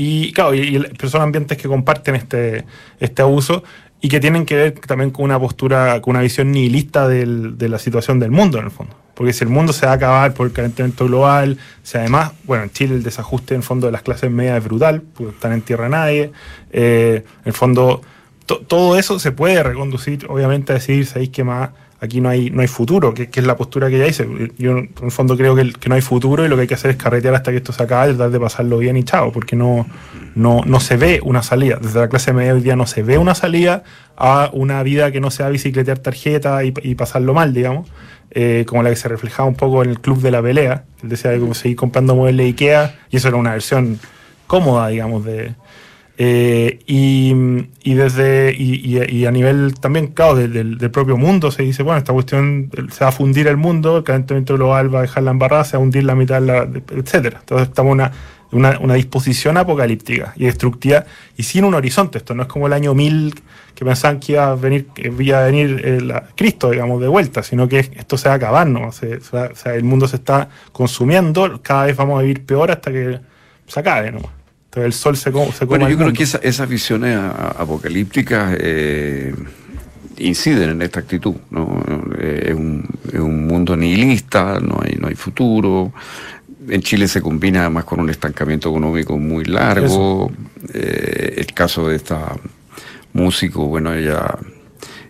Y 0.03 0.31
claro, 0.33 0.55
y, 0.55 0.77
y 0.77 1.07
son 1.07 1.21
ambientes 1.21 1.57
que 1.59 1.67
comparten 1.67 2.15
este, 2.15 2.65
este 2.99 3.21
abuso 3.21 3.63
y 4.01 4.09
que 4.09 4.19
tienen 4.19 4.45
que 4.47 4.55
ver 4.55 4.71
también 4.73 5.11
con 5.11 5.25
una 5.25 5.39
postura, 5.39 6.01
con 6.01 6.11
una 6.15 6.21
visión 6.21 6.51
nihilista 6.51 7.07
del- 7.07 7.55
de 7.57 7.69
la 7.69 7.77
situación 7.77 8.17
del 8.19 8.31
mundo, 8.31 8.57
en 8.57 8.65
el 8.65 8.71
fondo. 8.71 8.95
Porque 9.13 9.31
si 9.31 9.43
el 9.43 9.51
mundo 9.51 9.73
se 9.73 9.85
va 9.85 9.91
a 9.91 9.95
acabar 9.95 10.33
por 10.33 10.47
el 10.47 10.53
calentamiento 10.53 11.05
global, 11.05 11.57
si 11.83 11.99
además, 11.99 12.31
bueno, 12.45 12.63
en 12.63 12.71
Chile 12.71 12.95
el 12.95 13.03
desajuste 13.03 13.53
en 13.53 13.59
el 13.59 13.63
fondo 13.63 13.85
de 13.85 13.91
las 13.91 14.01
clases 14.01 14.31
medias 14.31 14.57
es 14.57 14.63
brutal, 14.63 15.03
porque 15.13 15.33
están 15.35 15.51
en 15.53 15.61
tierra 15.61 15.87
nadie. 15.87 16.31
eh, 16.71 17.23
en 17.43 17.47
el 17.47 17.53
fondo, 17.53 18.01
to- 18.45 18.59
todo 18.59 18.97
eso 18.97 19.19
se 19.19 19.31
puede 19.31 19.61
reconducir, 19.63 20.25
obviamente, 20.29 20.71
a 20.73 20.75
decir, 20.75 21.05
¿sabéis 21.05 21.29
qué 21.29 21.43
más? 21.43 21.69
Aquí 22.03 22.19
no 22.19 22.29
hay, 22.29 22.49
no 22.49 22.61
hay 22.61 22.67
futuro, 22.67 23.13
que, 23.13 23.29
que 23.29 23.41
es 23.41 23.45
la 23.45 23.55
postura 23.55 23.87
que 23.87 23.97
ella 23.97 24.05
dice. 24.05 24.27
Yo, 24.57 24.71
en 24.71 24.89
el 25.03 25.11
fondo, 25.11 25.37
creo 25.37 25.55
que, 25.55 25.71
que 25.71 25.87
no 25.87 25.93
hay 25.93 26.01
futuro 26.01 26.43
y 26.43 26.47
lo 26.47 26.55
que 26.55 26.63
hay 26.63 26.67
que 26.67 26.73
hacer 26.73 26.89
es 26.89 26.97
carretear 26.97 27.35
hasta 27.35 27.51
que 27.51 27.57
esto 27.57 27.73
se 27.73 27.83
acabe, 27.83 28.13
tratar 28.13 28.31
de 28.31 28.39
pasarlo 28.39 28.79
bien 28.79 28.97
y 28.97 29.03
chao, 29.03 29.31
porque 29.31 29.55
no, 29.55 29.85
no, 30.33 30.61
no 30.65 30.79
se 30.79 30.97
ve 30.97 31.19
una 31.23 31.43
salida. 31.43 31.77
Desde 31.79 31.99
la 31.99 32.09
clase 32.09 32.33
media 32.33 32.55
hoy 32.55 32.61
día 32.61 32.75
no 32.75 32.87
se 32.87 33.03
ve 33.03 33.19
una 33.19 33.35
salida 33.35 33.83
a 34.17 34.49
una 34.51 34.81
vida 34.81 35.11
que 35.11 35.19
no 35.21 35.29
sea 35.29 35.49
bicicletear 35.49 35.99
tarjeta 35.99 36.63
y, 36.63 36.71
pasarlo 36.95 37.35
mal, 37.35 37.53
digamos, 37.53 37.87
eh, 38.31 38.65
como 38.67 38.81
la 38.81 38.89
que 38.89 38.95
se 38.95 39.07
reflejaba 39.07 39.47
un 39.47 39.55
poco 39.55 39.83
en 39.83 39.91
el 39.91 39.99
club 39.99 40.21
de 40.21 40.31
la 40.31 40.41
pelea. 40.41 40.85
Él 41.03 41.09
decía 41.09 41.37
que 41.37 41.53
seguir 41.53 41.77
comprando 41.77 42.15
muebles 42.15 42.37
de 42.37 42.43
Ikea, 42.45 42.95
y 43.11 43.17
eso 43.17 43.27
era 43.27 43.37
una 43.37 43.51
versión 43.51 43.99
cómoda, 44.47 44.87
digamos, 44.87 45.23
de, 45.23 45.53
eh, 46.23 46.77
y, 46.85 47.33
y 47.83 47.93
desde 47.95 48.53
y, 48.55 48.99
y- 49.09 49.25
a 49.25 49.31
nivel 49.31 49.73
también, 49.79 50.07
claro, 50.07 50.35
de- 50.35 50.47
del, 50.49 50.77
del 50.77 50.91
propio 50.91 51.17
mundo 51.17 51.49
se 51.49 51.63
dice, 51.63 51.81
bueno, 51.81 51.97
esta 51.97 52.13
cuestión 52.13 52.69
se 52.91 53.03
va 53.03 53.09
a 53.09 53.11
fundir 53.11 53.47
el 53.47 53.57
mundo, 53.57 53.97
el 53.97 54.03
calentamiento 54.03 54.53
global 54.55 54.93
va 54.93 54.99
a 54.99 55.01
dejar 55.01 55.23
la 55.23 55.31
embarrada, 55.31 55.63
se 55.63 55.77
va 55.77 55.81
a 55.81 55.83
hundir 55.83 56.03
la 56.03 56.13
mitad, 56.13 56.39
de 56.39 56.45
la, 56.47 56.67
etcétera. 56.95 57.39
Entonces 57.39 57.69
estamos 57.69 57.93
en 57.93 58.01
una, 58.01 58.11
una, 58.51 58.79
una 58.79 58.93
disposición 58.93 59.57
apocalíptica 59.57 60.33
y 60.35 60.45
destructiva 60.45 61.05
y 61.37 61.41
sin 61.43 61.65
un 61.65 61.73
horizonte. 61.73 62.19
Esto 62.19 62.35
no 62.35 62.43
es 62.43 62.47
como 62.49 62.67
el 62.67 62.73
año 62.73 62.93
1000 62.93 63.33
que 63.73 63.83
pensaban 63.83 64.19
que 64.19 64.33
iba 64.33 64.51
a 64.51 64.55
venir, 64.55 64.87
que 64.93 65.11
iba 65.17 65.39
a 65.41 65.45
venir 65.45 65.81
eh, 65.83 66.01
la- 66.01 66.25
Cristo, 66.35 66.69
digamos, 66.69 67.01
de 67.01 67.07
vuelta, 67.07 67.41
sino 67.41 67.67
que 67.67 67.79
esto 67.79 68.15
se 68.17 68.27
va 68.29 68.33
a 68.35 68.37
acabar, 68.37 68.67
¿no? 68.67 68.91
Se- 68.91 69.15
o 69.17 69.55
sea, 69.55 69.73
el 69.73 69.83
mundo 69.85 70.07
se 70.07 70.17
está 70.17 70.49
consumiendo, 70.71 71.61
cada 71.63 71.85
vez 71.85 71.95
vamos 71.95 72.19
a 72.19 72.21
vivir 72.21 72.45
peor 72.45 72.69
hasta 72.69 72.91
que 72.91 73.19
se 73.65 73.79
acabe, 73.79 74.11
¿no? 74.11 74.19
Entonces 74.71 74.85
el 74.85 74.93
sol 74.93 75.17
se, 75.17 75.31
co- 75.33 75.51
se 75.51 75.59
come 75.65 75.67
Bueno, 75.67 75.89
yo 75.89 75.95
creo 75.97 76.07
mundo. 76.07 76.17
que 76.17 76.23
esa- 76.23 76.37
esas 76.37 76.69
visiones 76.69 77.17
apocalípticas 77.17 78.55
eh, 78.57 79.35
inciden 80.17 80.69
en 80.69 80.81
esta 80.81 81.01
actitud. 81.01 81.35
¿no? 81.49 81.83
Eh, 82.17 82.45
es, 82.49 82.53
un, 82.55 82.87
es 83.11 83.19
un 83.19 83.47
mundo 83.47 83.75
nihilista, 83.75 84.59
no 84.61 84.79
hay, 84.81 84.95
no 84.99 85.07
hay 85.09 85.15
futuro. 85.15 85.91
En 86.69 86.81
Chile 86.81 87.07
se 87.09 87.21
combina 87.21 87.61
además 87.61 87.83
con 87.83 87.99
un 87.99 88.09
estancamiento 88.09 88.69
económico 88.69 89.17
muy 89.17 89.43
largo. 89.43 90.31
Eh, 90.73 91.33
el 91.37 91.47
caso 91.47 91.89
de 91.89 91.97
esta 91.97 92.33
músico, 93.13 93.65
bueno, 93.67 93.93
ella, 93.93 94.37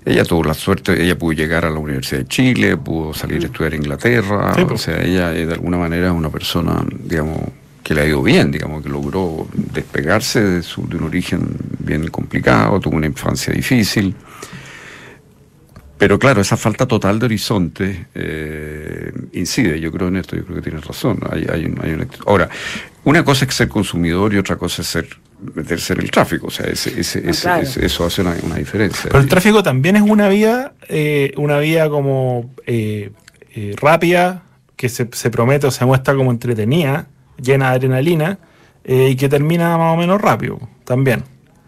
ella 0.05 0.23
tuvo 0.25 0.43
la 0.43 0.55
suerte, 0.55 1.03
ella 1.03 1.15
pudo 1.19 1.33
llegar 1.33 1.65
a 1.65 1.69
la 1.69 1.77
Universidad 1.77 2.21
de 2.21 2.27
Chile, 2.27 2.77
pudo 2.77 3.13
salir 3.13 3.43
a 3.43 3.45
estudiar 3.45 3.73
a 3.73 3.75
Inglaterra. 3.75 4.53
Sí, 4.55 4.61
o 4.61 4.67
pues. 4.67 4.81
sea, 4.81 5.03
ella 5.03 5.29
de 5.29 5.53
alguna 5.53 5.77
manera 5.77 6.07
es 6.07 6.13
una 6.13 6.29
persona, 6.31 6.83
digamos, 7.03 7.37
que 7.83 7.93
le 7.95 8.01
ha 8.01 8.05
ido 8.05 8.21
bien, 8.21 8.51
digamos, 8.51 8.83
que 8.83 8.89
logró 8.89 9.47
despegarse 9.53 10.41
de, 10.41 10.63
su, 10.63 10.87
de 10.87 10.97
un 10.97 11.03
origen 11.03 11.47
bien 11.79 12.07
complicado, 12.09 12.79
tuvo 12.79 12.95
una 12.97 13.07
infancia 13.07 13.51
difícil. 13.53 14.15
Pero 15.97 16.17
claro, 16.17 16.41
esa 16.41 16.57
falta 16.57 16.87
total 16.87 17.19
de 17.19 17.25
horizonte 17.25 18.07
eh, 18.15 19.11
incide, 19.33 19.79
yo 19.79 19.91
creo 19.91 20.07
en 20.07 20.17
esto, 20.17 20.35
yo 20.35 20.43
creo 20.45 20.55
que 20.57 20.63
tienes 20.63 20.83
razón. 20.85 21.19
Hay, 21.29 21.45
hay 21.51 21.65
un- 21.65 21.79
hay 21.83 21.91
actitud. 21.93 22.23
Ahora, 22.27 22.49
una 23.03 23.23
cosa 23.23 23.45
es 23.45 23.53
ser 23.53 23.67
consumidor 23.67 24.33
y 24.33 24.37
otra 24.37 24.55
cosa 24.55 24.81
es 24.81 24.87
ser 24.87 25.07
meterse 25.55 25.93
en 25.93 26.01
el 26.01 26.09
tráfico, 26.11 26.47
o 26.47 26.51
sea, 26.51 26.65
ese, 26.67 26.99
ese- 26.99 27.21
No, 27.21 27.29
ese- 27.31 27.41
claro. 27.43 27.61
ese- 27.63 27.85
eso 27.85 28.05
hace 28.05 28.21
una, 28.21 28.35
una 28.43 28.55
diferencia. 28.55 29.09
Pero 29.11 29.19
el 29.19 29.27
tráfico 29.29 29.61
también 29.61 29.95
es 29.95 30.01
una 30.03 30.27
vía, 30.27 30.73
eh, 30.89 31.33
una 31.37 31.59
vía 31.59 31.87
como 31.89 32.51
eh, 32.65 33.11
eh, 33.53 33.75
rápida, 33.79 34.43
que 34.75 34.89
se, 34.89 35.07
se 35.11 35.29
promete 35.29 35.67
o 35.67 35.71
se 35.71 35.85
muestra 35.85 36.15
como 36.15 36.31
entretenida, 36.31 37.07
llena 37.41 37.69
de 37.71 37.75
adrenalina, 37.77 38.37
eh, 38.83 39.09
y 39.11 39.15
que 39.15 39.29
termina 39.29 39.77
más 39.77 39.93
o 39.93 39.97
menos 39.97 40.21
rápido 40.21 40.59
también. 40.85 41.23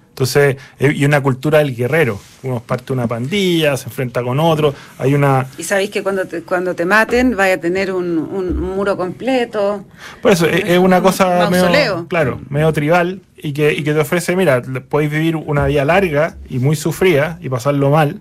Entonces, 0.10 0.58
eh, 0.78 0.94
y 0.96 1.06
una 1.06 1.22
cultura 1.22 1.58
del 1.58 1.76
guerrero. 1.76 2.20
Uno 2.44 2.60
parte 2.60 2.86
de 2.88 2.94
una 2.94 3.08
pandilla, 3.08 3.76
se 3.78 3.86
enfrenta 3.86 4.22
con 4.22 4.40
otro, 4.40 4.76
hay 5.00 5.16
una... 5.16 5.48
Y 5.58 5.64
sabéis 5.64 5.90
que 5.90 6.04
cuando 6.04 6.26
te, 6.28 6.44
cuando 6.44 6.76
te 6.76 6.86
maten 6.86 7.36
vaya 7.36 7.56
a 7.56 7.58
tener 7.58 7.92
un, 7.92 8.20
un 8.20 8.60
muro 8.60 8.96
completo. 8.96 9.86
Por 10.22 10.32
eso, 10.32 10.46
es, 10.46 10.66
es 10.66 10.78
una 10.78 10.98
Un 10.98 11.04
cosa 11.04 11.50
medio, 11.50 11.64
mausoleo. 11.64 12.08
claro, 12.08 12.40
medio 12.50 12.72
tribal 12.74 13.22
y 13.38 13.54
que, 13.54 13.74
y 13.74 13.84
que 13.84 13.94
te 13.94 14.00
ofrece, 14.02 14.36
mira, 14.36 14.62
podéis 14.88 15.10
vivir 15.10 15.36
una 15.36 15.66
vida 15.66 15.84
larga 15.84 16.38
y 16.48 16.60
muy 16.60 16.76
sufrida 16.76 17.40
y 17.42 17.50
pasarlo 17.50 17.90
mal, 17.90 18.20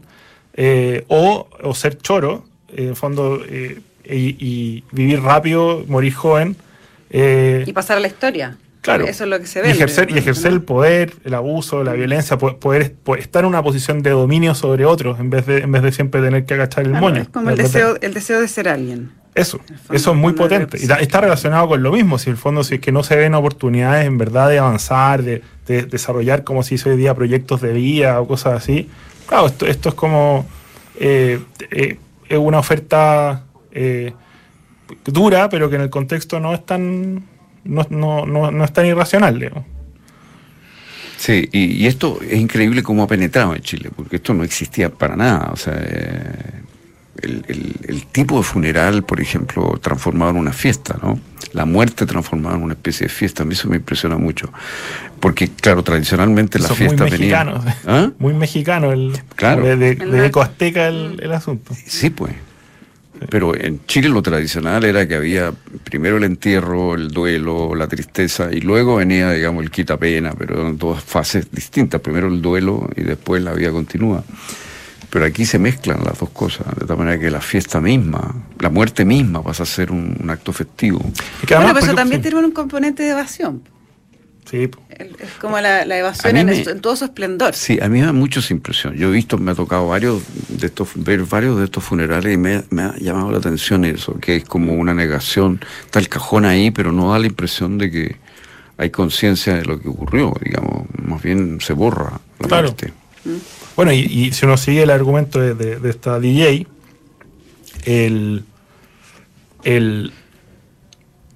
eh, 0.54 1.04
o, 1.08 1.46
o 1.62 1.74
ser 1.74 1.98
choro, 1.98 2.44
eh, 2.68 2.86
en 2.88 2.96
fondo, 2.96 3.42
eh, 3.46 3.80
y, 4.08 4.36
y 4.38 4.84
vivir 4.92 5.20
rápido, 5.20 5.84
morir 5.88 6.14
joven. 6.14 6.56
Eh, 7.12 7.64
Y 7.66 7.72
pasar 7.72 7.98
a 7.98 8.01
la 8.01 8.09
historia. 8.09 8.57
Claro. 8.81 9.05
Eso 9.07 9.22
es 9.22 9.31
lo 9.31 9.38
que 9.38 9.46
se 9.46 9.61
Y 9.61 9.62
ve. 9.62 9.70
ejercer, 9.70 10.11
y 10.11 10.18
ejercer 10.18 10.51
el 10.51 10.61
poder, 10.62 11.12
el 11.25 11.35
abuso, 11.35 11.85
la 11.85 11.92
violencia, 11.92 12.37
po- 12.37 12.57
poder, 12.59 12.94
po- 12.94 13.14
estar 13.14 13.44
en 13.44 13.48
una 13.51 13.62
posición 13.62 14.03
de 14.03 14.11
dominio 14.11 14.57
sobre 14.57 14.85
otros 14.87 15.20
en 15.20 15.31
vez 15.31 15.46
de, 15.46 15.59
en 15.59 15.70
vez 15.70 15.83
de 15.83 15.92
siempre 15.92 16.20
tener 16.20 16.44
que 16.46 16.55
agachar 16.55 16.83
el 16.85 16.90
Claro, 16.90 17.07
moño. 17.07 17.22
es 17.22 17.29
como 17.29 17.51
el 17.51 17.57
De- 17.57 17.62
de- 17.62 17.68
deseo, 17.68 17.96
el 18.01 18.12
deseo 18.12 18.40
de 18.40 18.48
ser 18.48 18.68
alguien. 18.68 19.12
eso, 19.37 19.61
eso 19.92 20.11
es 20.11 20.16
muy 20.16 20.33
potente. 20.33 20.79
Y 20.81 20.90
está 21.01 21.20
relacionado 21.20 21.68
con 21.68 21.81
lo 21.81 21.92
mismo, 21.92 22.18
si 22.18 22.31
en 22.31 22.33
el 22.35 22.38
fondo, 22.38 22.64
si 22.64 22.75
es 22.75 22.81
que 22.81 22.90
no 22.90 23.05
se 23.05 23.14
ven 23.14 23.35
oportunidades 23.37 24.05
en 24.05 24.18
verdad 24.18 24.48
de 24.48 24.59
avanzar, 24.59 25.22
de, 25.22 25.42
de 25.68 25.83
desarrollar 25.85 26.42
como 26.42 26.64
se 26.64 26.75
hizo 26.75 26.90
hoy 26.90 26.96
día 26.96 27.14
proyectos 27.14 27.61
de 27.61 27.72
vida 27.72 28.20
o 28.20 28.27
cosas 28.27 28.55
así. 28.55 28.90
Claro, 29.29 29.46
esto, 29.46 29.64
esto 29.66 29.90
es 29.90 29.94
como 29.94 30.44
eh, 30.98 31.38
eh, 31.70 31.98
es 32.29 32.38
una 32.38 32.59
oferta 32.59 33.44
eh, 33.70 34.12
dura, 35.05 35.48
pero 35.48 35.68
que 35.70 35.76
en 35.76 35.83
el 35.83 35.90
contexto 35.90 36.40
no 36.40 36.52
es 36.55 36.64
tan 36.66 37.24
no, 37.64 37.87
no, 37.90 38.26
no, 38.26 38.50
no 38.50 38.64
es 38.64 38.72
tan 38.72 38.87
irracional, 38.87 39.38
digamos. 39.38 39.64
Sí, 41.16 41.48
y, 41.52 41.64
y 41.83 41.87
esto 41.87 42.18
es 42.28 42.38
increíble 42.38 42.83
cómo 42.83 43.05
ha 43.05 43.07
penetrado 43.07 43.55
en 43.55 43.62
Chile, 43.62 43.90
porque 43.94 44.16
esto 44.16 44.35
no 44.35 44.42
existía 44.42 44.90
para 44.90 45.14
nada. 45.14 45.50
O 45.52 45.57
sea, 45.57 45.74
eh, 45.78 46.22
el, 47.22 47.44
el- 47.46 47.76
el 47.87 48.07
tipo 48.07 48.38
de 48.38 48.42
funeral, 48.42 49.05
por 49.05 49.20
ejemplo, 49.20 49.78
transformado 49.81 50.33
en 50.33 50.38
una 50.38 50.52
fiesta, 50.52 50.98
¿no? 51.00 51.20
La 51.52 51.64
muerte 51.66 52.07
transformada 52.07 52.57
en 52.57 52.62
una 52.64 52.72
especie 52.74 53.07
de 53.07 53.12
fiesta, 53.12 53.44
a 53.44 53.46
mí 53.46 53.52
eso 53.52 53.68
me 53.68 53.76
impresiona 53.76 54.16
mucho. 54.16 54.50
Porque, 55.20 55.48
claro, 55.48 55.85
tradicionalmente 55.85 56.59
las 56.59 56.72
Eso 56.72 56.74
es 56.74 56.81
muy 56.81 56.88
fiestas 56.98 57.11
venían. 57.20 57.46
mexicano. 57.55 57.74
¿Ah? 57.87 58.11
Muy 58.18 58.35
mexicano 58.35 58.90
el 58.90 59.12
Claro. 59.37 59.62
de, 59.62 59.76
de, 59.76 59.94
de 59.94 60.07
mar- 60.07 60.24
eco 60.24 60.40
azteca 60.42 60.88
el, 60.88 61.20
el 61.22 61.33
asunto. 61.33 61.72
Sí, 61.87 62.11
pues. 62.11 62.33
Pero 63.28 63.54
en 63.56 63.85
Chile 63.87 64.08
lo 64.08 64.22
tradicional 64.22 64.85
era 64.85 65.06
que 65.06 65.14
había 65.14 65.52
primero 65.85 66.16
el 66.16 66.24
entierro, 66.24 66.94
el 66.94 67.08
duelo, 67.08 67.74
la 67.74 67.87
tristeza, 67.88 68.48
y 68.52 68.61
luego 68.61 68.96
venía, 68.96 69.30
digamos, 69.30 69.62
el 69.62 69.70
quita 69.70 69.96
pena, 69.96 70.32
pero 70.37 70.61
eran 70.61 70.78
todas 70.78 71.02
fases 71.02 71.50
distintas. 71.50 72.00
Primero 72.00 72.28
el 72.28 72.40
duelo 72.42 72.88
y 72.96 73.02
después 73.02 73.42
la 73.42 73.52
vida 73.52 73.70
continúa. 73.70 74.24
Pero 75.11 75.26
aquí 75.26 75.44
se 75.44 75.58
mezclan 75.58 76.02
las 76.04 76.18
dos 76.18 76.30
cosas, 76.30 76.66
de 76.78 76.87
tal 76.87 76.96
manera 76.96 77.18
que 77.18 77.30
la 77.30 77.42
fiesta 77.42 77.80
misma, 77.82 78.35
la 78.58 78.70
muerte 78.70 79.04
misma 79.04 79.42
pasa 79.42 79.64
a 79.64 79.66
ser 79.66 79.92
un, 79.92 80.16
un 80.18 80.30
acto 80.30 80.54
festivo. 80.54 81.00
Es 81.42 81.46
que 81.46 81.54
Bueno, 81.54 81.74
pero 81.74 81.85
eso 81.85 81.94
también 81.94 82.22
sí, 82.22 82.30
tiene 82.30 82.46
un 82.46 82.52
componente 82.52 83.02
de 83.02 83.11
evasión. 83.11 83.62
sí, 84.50 84.70
Es 85.18 85.30
como 85.40 85.58
la, 85.60 85.84
la 85.84 85.98
evasión 85.98 86.36
en, 86.36 86.46
me- 86.46 86.62
en 86.62 86.80
todo 86.80 86.96
su 86.96 87.04
esplendor. 87.04 87.54
Sí, 87.54 87.78
a 87.80 87.88
mí 87.88 88.00
me 88.00 88.06
da 88.06 88.12
mucho 88.12 88.40
esa 88.40 88.52
impresión. 88.52 88.94
Yo 88.94 89.08
he 89.08 89.12
visto, 89.12 89.38
me 89.38 89.50
ha 89.52 89.54
tocado 89.54 89.88
varios 89.88 90.22
de 90.48 90.66
estos, 90.66 90.90
ver 90.96 91.22
varios 91.24 91.58
de 91.58 91.64
estos 91.64 91.82
funerales 91.84 92.34
y 92.34 92.36
me, 92.36 92.62
me 92.70 92.82
ha 92.82 92.94
llamado 92.98 93.30
la 93.32 93.38
atención 93.38 93.84
eso, 93.84 94.18
que 94.20 94.36
es 94.36 94.44
como 94.44 94.74
una 94.74 94.94
negación, 94.94 95.60
está 95.84 95.98
el 95.98 96.08
cajón 96.08 96.44
ahí, 96.44 96.70
pero 96.70 96.92
no 96.92 97.12
da 97.12 97.18
la 97.18 97.26
impresión 97.26 97.78
de 97.78 97.90
que 97.90 98.16
hay 98.78 98.90
conciencia 98.90 99.54
de 99.54 99.64
lo 99.64 99.80
que 99.80 99.88
ocurrió, 99.88 100.34
digamos, 100.42 100.86
más 101.04 101.22
bien 101.22 101.58
se 101.60 101.72
borra 101.72 102.20
la 102.40 102.48
Claro. 102.48 102.68
muerte. 102.68 102.92
Bueno, 103.76 103.92
y, 103.92 103.98
y 104.00 104.32
si 104.32 104.44
uno 104.46 104.56
sigue 104.56 104.82
el 104.82 104.90
argumento 104.90 105.38
de, 105.40 105.54
de- 105.54 105.78
de 105.78 105.90
esta 105.90 106.18
DJ, 106.18 106.66
el, 107.84 108.44
el- 109.64 110.12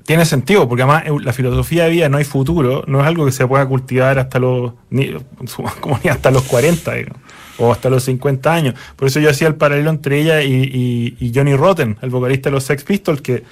tiene 0.06 0.24
sentido, 0.24 0.68
porque 0.68 0.82
además 0.84 1.04
la 1.24 1.32
filosofía 1.32 1.84
de 1.84 1.90
vida 1.90 2.08
no 2.08 2.16
hay 2.18 2.24
futuro, 2.24 2.84
no 2.86 3.00
es 3.00 3.06
algo 3.06 3.26
que 3.26 3.32
se 3.32 3.46
pueda 3.46 3.66
cultivar 3.66 4.18
hasta 4.18 4.38
los 4.38 4.72
ni, 4.90 5.10
hasta 6.10 6.30
los 6.30 6.42
40 6.44 6.94
digamos, 6.94 7.18
o 7.58 7.72
hasta 7.72 7.90
los 7.90 8.04
50 8.04 8.52
años. 8.52 8.74
Por 8.96 9.08
eso 9.08 9.18
yo 9.20 9.30
hacía 9.30 9.48
el 9.48 9.56
paralelo 9.56 9.90
entre 9.90 10.20
ella 10.20 10.42
y, 10.42 11.16
y- 11.20 11.32
Johnny 11.34 11.54
Rotten, 11.56 11.96
el 12.02 12.10
vocalista 12.10 12.48
de 12.50 12.54
los 12.54 12.64
Sex 12.64 12.84
Pistols, 12.84 13.20
que 13.20 13.42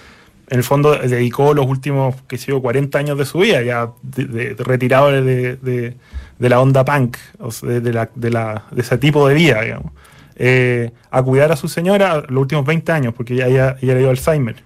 en 0.49 0.59
el 0.59 0.63
fondo 0.63 0.95
dedicó 0.97 1.55
los 1.55 1.67
últimos, 1.67 2.15
que 2.29 2.37
sé 2.39 2.49
yo, 2.53 2.61
40 2.63 2.99
años 2.99 3.19
de 3.19 3.25
su 3.25 3.39
vida, 3.39 3.63
ya 3.63 3.91
de- 4.03 4.27
de- 4.27 4.55
retirado 4.63 5.11
de, 5.11 5.57
de- 5.57 5.97
la 6.39 6.61
onda 6.61 6.85
punk, 6.85 7.17
o 7.39 7.51
sea, 7.51 7.69
de, 7.69 7.81
de 7.81 7.93
la- 7.93 8.11
de 8.15 8.31
la- 8.31 8.65
de 8.71 8.81
ese 8.83 8.99
tipo 8.99 9.27
de 9.27 9.35
vida, 9.35 9.63
digamos, 9.63 9.93
eh, 10.37 10.91
a 11.11 11.23
cuidar 11.23 11.51
a 11.53 11.57
su 11.57 11.69
señora 11.69 12.23
los 12.29 12.43
últimos 12.43 12.67
20 12.67 12.93
años, 12.93 13.15
porque 13.17 13.35
ella, 13.35 13.47
ella, 13.49 13.77
ella 13.81 13.95
le 13.95 14.01
dio 14.01 14.11
Alzheimer, 14.11 14.57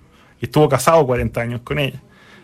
y 0.41 0.47
estuvo 0.47 0.69
casado 0.69 1.07
40 1.07 1.41
años 1.41 1.61
con 1.65 1.79
ella. 1.79 2.01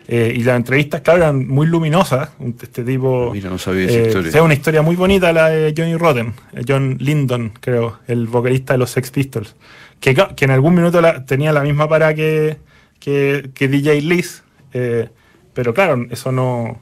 Eh, 0.07 0.33
y 0.35 0.43
las 0.43 0.55
entrevistas, 0.57 1.01
claro, 1.01 1.23
eran 1.23 1.47
muy 1.47 1.65
luminosas. 1.65 2.29
Este 2.61 2.83
tipo. 2.83 3.31
Mira, 3.33 3.49
no 3.49 3.57
sabía 3.57 3.85
esa 3.87 3.97
eh, 3.97 4.07
historia. 4.07 4.31
sea, 4.31 4.43
una 4.43 4.53
historia 4.53 4.81
muy 4.83 4.95
bonita 4.95 5.33
la 5.33 5.49
de 5.49 5.73
Johnny 5.75 5.95
Rotten, 5.95 6.33
eh, 6.53 6.61
John 6.67 6.97
Lyndon, 6.99 7.53
creo, 7.59 7.97
el 8.07 8.27
vocalista 8.27 8.73
de 8.73 8.79
los 8.79 8.91
Sex 8.91 9.09
Pistols. 9.09 9.55
Que, 9.99 10.13
que 10.35 10.45
en 10.45 10.51
algún 10.51 10.75
minuto 10.75 11.01
la- 11.01 11.25
tenía 11.25 11.51
la 11.51 11.61
misma 11.63 11.89
para 11.89 12.13
que, 12.13 12.57
que, 12.99 13.49
que 13.55 13.67
DJ 13.67 14.01
Liz. 14.01 14.43
eh, 14.73 15.09
pero 15.53 15.73
claro, 15.73 16.05
eso 16.11 16.31
no, 16.33 16.79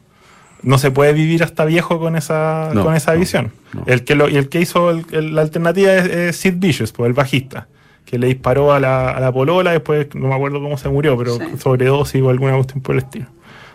no 0.63 0.78
se 0.80 0.89
puede 0.91 1.13
vivir 1.13 1.43
hasta 1.43 1.63
viejo 1.63 1.99
con 1.99 2.15
esa, 2.17 2.71
No, 2.73 2.84
con 2.84 2.95
esa 2.95 3.13
no, 3.13 3.19
visión. 3.19 3.52
no. 3.73 3.84
El 3.86 4.04
que 4.04 4.15
lo, 4.15 4.28
y 4.28 4.36
el 4.36 4.49
que 4.49 4.60
hizo 4.60 4.89
el- 4.89 5.06
el- 5.12 5.36
la 5.36 5.43
alternativa 5.43 5.93
es, 5.93 6.06
es 6.08 6.36
Sid 6.36 6.56
Vicious, 6.58 6.91
pues, 6.91 7.08
el 7.08 7.13
bajista, 7.13 7.67
que 8.05 8.17
le 8.19 8.27
disparó 8.27 8.73
a 8.73 8.79
la, 8.79 9.09
a 9.11 9.19
la 9.19 9.31
polola, 9.31 9.71
después 9.71 10.07
no 10.13 10.27
me 10.27 10.35
acuerdo 10.35 10.61
cómo 10.61 10.77
se 10.77 10.89
murió, 10.89 11.17
pero 11.17 11.37
Sí. 11.37 11.43
sobredosis 11.59 12.21
o 12.21 12.29
alguna 12.29 12.53
cuestión 12.55 12.81
por 12.81 12.95
el 12.95 13.01
estilo. 13.03 13.25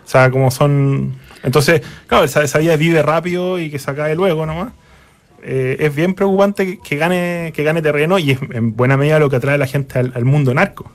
O 0.05 0.09
sea, 0.09 0.29
como 0.31 0.49
son... 0.51 1.13
Entonces, 1.43 1.81
claro, 2.07 2.25
esa, 2.25 2.43
esa 2.43 2.59
vida 2.59 2.75
vive 2.75 3.01
rápido 3.01 3.59
y 3.59 3.69
que 3.69 3.79
se 3.79 3.89
acabe 3.91 4.15
luego 4.15 4.45
nomás. 4.45 4.73
Eh, 5.41 5.77
es 5.79 5.95
bien 5.95 6.13
preocupante 6.15 6.65
que, 6.65 6.79
que 6.79 6.97
gane, 6.97 7.53
que 7.55 7.63
gane 7.63 7.81
terreno 7.81 8.19
y 8.19 8.31
es 8.31 8.39
en 8.51 8.75
buena 8.75 8.97
medida 8.97 9.19
lo 9.19 9.29
que 9.29 9.37
atrae 9.37 9.55
a 9.55 9.57
la 9.57 9.67
gente 9.67 9.97
al, 9.99 10.11
al 10.15 10.25
mundo 10.25 10.53
narco. 10.53 10.91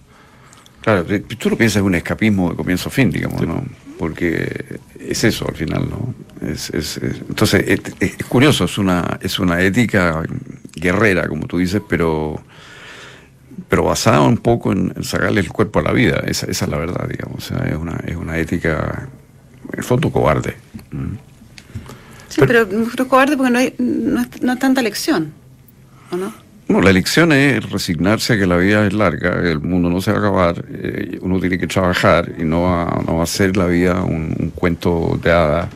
Claro, 0.83 1.07
eh, 1.09 1.21
tú 1.21 1.49
lo 1.49 1.57
piensas 1.57 1.77
es 1.77 1.83
un 1.83 1.95
escapismo 1.95 2.51
de 2.51 2.57
comienzo 2.57 2.91
a 2.91 2.93
fin, 2.93 3.11
digamos, 3.11 3.41
¿no? 3.47 3.65
Porque 3.99 4.79
es 5.01 5.25
eso 5.25 5.47
al 5.49 5.55
final, 5.55 5.89
¿no? 5.89 6.15
Es, 6.47 6.69
es- 6.71 6.99
es- 6.99 7.21
entonces, 7.27 7.65
es, 7.67 7.81
es- 8.01 8.19
es 8.19 8.25
curioso, 8.27 8.65
es 8.67 8.77
una, 8.77 9.19
es 9.23 9.39
una 9.39 9.63
ética 9.63 10.23
guerrera, 10.75 11.27
como 11.29 11.47
tú 11.47 11.57
dices, 11.59 11.81
pero, 11.89 12.39
pero 13.69 13.85
basada 13.85 14.21
un 14.23 14.39
poco 14.39 14.73
en, 14.73 14.93
en 14.97 15.05
sacarle 15.05 15.41
el 15.41 15.49
cuerpo 15.49 15.81
a 15.81 15.83
la 15.83 15.93
vida. 15.93 16.23
Esa, 16.27 16.47
esa 16.47 16.65
es 16.65 16.71
la 16.71 16.79
verdad, 16.79 17.09
digamos. 17.09 17.39
O 17.39 17.41
sea, 17.41 17.67
es 17.67 17.77
una, 17.77 17.99
es 18.07 18.17
una 18.17 18.39
ética, 18.39 19.09
en 19.73 19.79
el 19.79 19.85
fondo, 19.85 20.11
cobarde. 20.11 20.57
Mm. 20.91 21.15
Sí, 22.29 22.41
pero, 22.47 22.69
pero 22.69 23.09
cobarde 23.09 23.37
porque 23.37 23.53
no, 23.53 23.59
hay, 23.59 23.75
no, 23.79 24.21
es, 24.21 24.43
no 24.43 24.53
es 24.53 24.59
tanta 24.59 24.83
lección. 24.83 25.33
¿O 26.11 26.17
no? 26.17 26.33
No, 26.67 26.81
la 26.81 26.91
elección 26.91 27.33
es 27.33 27.69
resignarse 27.71 28.33
a 28.33 28.39
que 28.39 28.47
la 28.47 28.57
vida 28.57 28.87
es 28.87 28.93
larga, 28.95 29.35
el 29.43 29.61
mundo 29.61 29.91
no 29.91 30.01
se 30.01 30.11
va 30.13 30.17
a 30.17 30.21
acabar, 30.21 30.65
eh, 30.71 31.19
uno 31.21 31.39
tiene 31.39 31.59
que 31.59 31.67
trabajar 31.67 32.33
y 32.39 32.45
no 32.45 32.63
va, 32.63 33.03
no 33.07 33.19
va 33.19 33.25
a 33.25 33.27
ser 33.27 33.55
la 33.57 33.67
vida 33.67 34.03
un, 34.03 34.35
un 34.39 34.51
cuento 34.51 35.19
de 35.23 35.31
hadas 35.31 35.69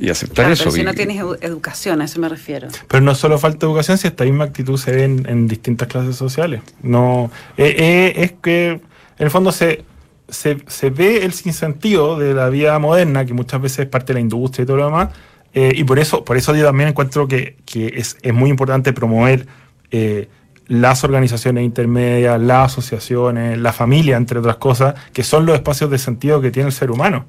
y 0.00 0.08
aceptar 0.10 0.34
Claro, 0.46 0.52
eso. 0.54 0.64
pero 0.64 0.74
si 0.74 0.80
y- 0.80 0.84
no 0.84 0.94
tienes 0.94 1.18
edu- 1.22 1.38
educación, 1.42 2.00
a 2.00 2.04
eso 2.06 2.18
me 2.20 2.28
refiero. 2.28 2.68
Pero 2.88 3.02
no 3.02 3.14
solo 3.14 3.38
falta 3.38 3.66
educación, 3.66 3.98
si 3.98 4.06
esta 4.08 4.24
misma 4.24 4.44
actitud 4.44 4.76
se 4.78 4.92
ve 4.92 5.04
en, 5.04 5.28
en 5.28 5.46
distintas 5.46 5.88
clases 5.88 6.16
sociales. 6.16 6.62
No, 6.82 7.30
eh, 7.56 7.74
eh, 7.78 8.12
es 8.24 8.32
que 8.42 8.70
en 8.70 8.80
el 9.18 9.30
fondo 9.30 9.52
se, 9.52 9.84
se, 10.28 10.56
se 10.66 10.90
ve 10.90 11.24
el 11.24 11.32
sinsentido 11.32 12.18
de 12.18 12.32
la 12.34 12.48
vida 12.48 12.78
moderna, 12.78 13.24
que 13.26 13.34
muchas 13.34 13.60
veces 13.60 13.80
es 13.80 13.86
parte 13.86 14.08
de 14.08 14.14
la 14.14 14.20
industria 14.20 14.62
y 14.62 14.66
todo 14.66 14.78
lo 14.78 14.84
demás, 14.86 15.10
eh, 15.52 15.72
y 15.74 15.84
por 15.84 15.98
eso, 15.98 16.24
por 16.24 16.36
eso 16.36 16.54
yo 16.54 16.64
también 16.64 16.88
encuentro 16.90 17.26
que, 17.28 17.56
que 17.66 17.88
es, 17.96 18.16
es 18.22 18.32
muy 18.32 18.48
importante 18.50 18.92
promover 18.92 19.46
eh, 19.90 20.28
las 20.68 21.02
organizaciones 21.02 21.64
intermedias, 21.64 22.40
las 22.40 22.72
asociaciones, 22.72 23.58
la 23.58 23.72
familia, 23.72 24.16
entre 24.16 24.38
otras 24.38 24.56
cosas, 24.56 24.94
que 25.12 25.24
son 25.24 25.44
los 25.44 25.56
espacios 25.56 25.90
de 25.90 25.98
sentido 25.98 26.40
que 26.40 26.50
tiene 26.52 26.68
el 26.68 26.72
ser 26.72 26.90
humano. 26.92 27.26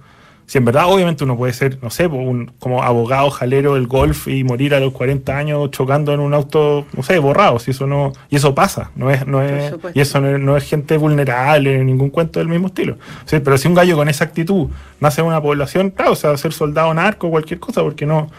Si 0.52 0.58
en 0.58 0.66
verdad, 0.66 0.88
obviamente, 0.88 1.24
uno 1.24 1.38
puede 1.38 1.54
ser, 1.54 1.78
no 1.82 1.90
sé, 1.90 2.10
po, 2.10 2.18
un, 2.18 2.52
como 2.60 2.84
abogado 2.84 3.30
jalero 3.32 3.76
del 3.76 3.88
golf 3.88 4.28
y 4.28 4.44
morir 4.44 4.76
a 4.76 4.82
los 4.82 4.92
40 4.92 5.38
años 5.38 5.72
chocando 5.72 6.14
en 6.14 6.20
un 6.20 6.34
auto, 6.34 6.86
no 6.92 7.04
sé, 7.04 7.20
borrado. 7.20 7.58
Si 7.58 7.72
eso 7.72 7.88
no, 7.88 8.12
y 8.30 8.36
eso 8.36 8.54
pasa, 8.54 8.92
no 8.98 9.10
es, 9.10 9.26
no 9.26 9.42
es, 9.42 9.74
y 9.94 10.02
eso 10.02 10.20
no 10.20 10.28
es, 10.28 10.42
no 10.42 10.58
es 10.58 10.68
gente 10.68 10.98
vulnerable, 10.98 11.78
ni 11.78 11.86
ningún 11.86 12.10
cuento 12.10 12.40
del 12.40 12.50
mismo 12.50 12.68
estilo. 12.68 12.98
Sí, 13.24 13.40
pero 13.40 13.58
si 13.58 13.70
un 13.70 13.76
gallo 13.76 13.96
con 13.96 14.10
esa 14.10 14.26
actitud 14.26 14.68
nace 15.00 15.22
en 15.22 15.28
una 15.28 15.42
población, 15.42 15.90
claro, 15.90 16.12
o 16.12 16.16
sea, 16.18 16.36
ser 16.36 16.52
soldado 16.52 16.94
narco 16.94 17.28
o 17.28 17.30
cualquier 17.32 17.62
cosa, 17.62 17.82
porque 17.82 18.06
no, 18.06 18.30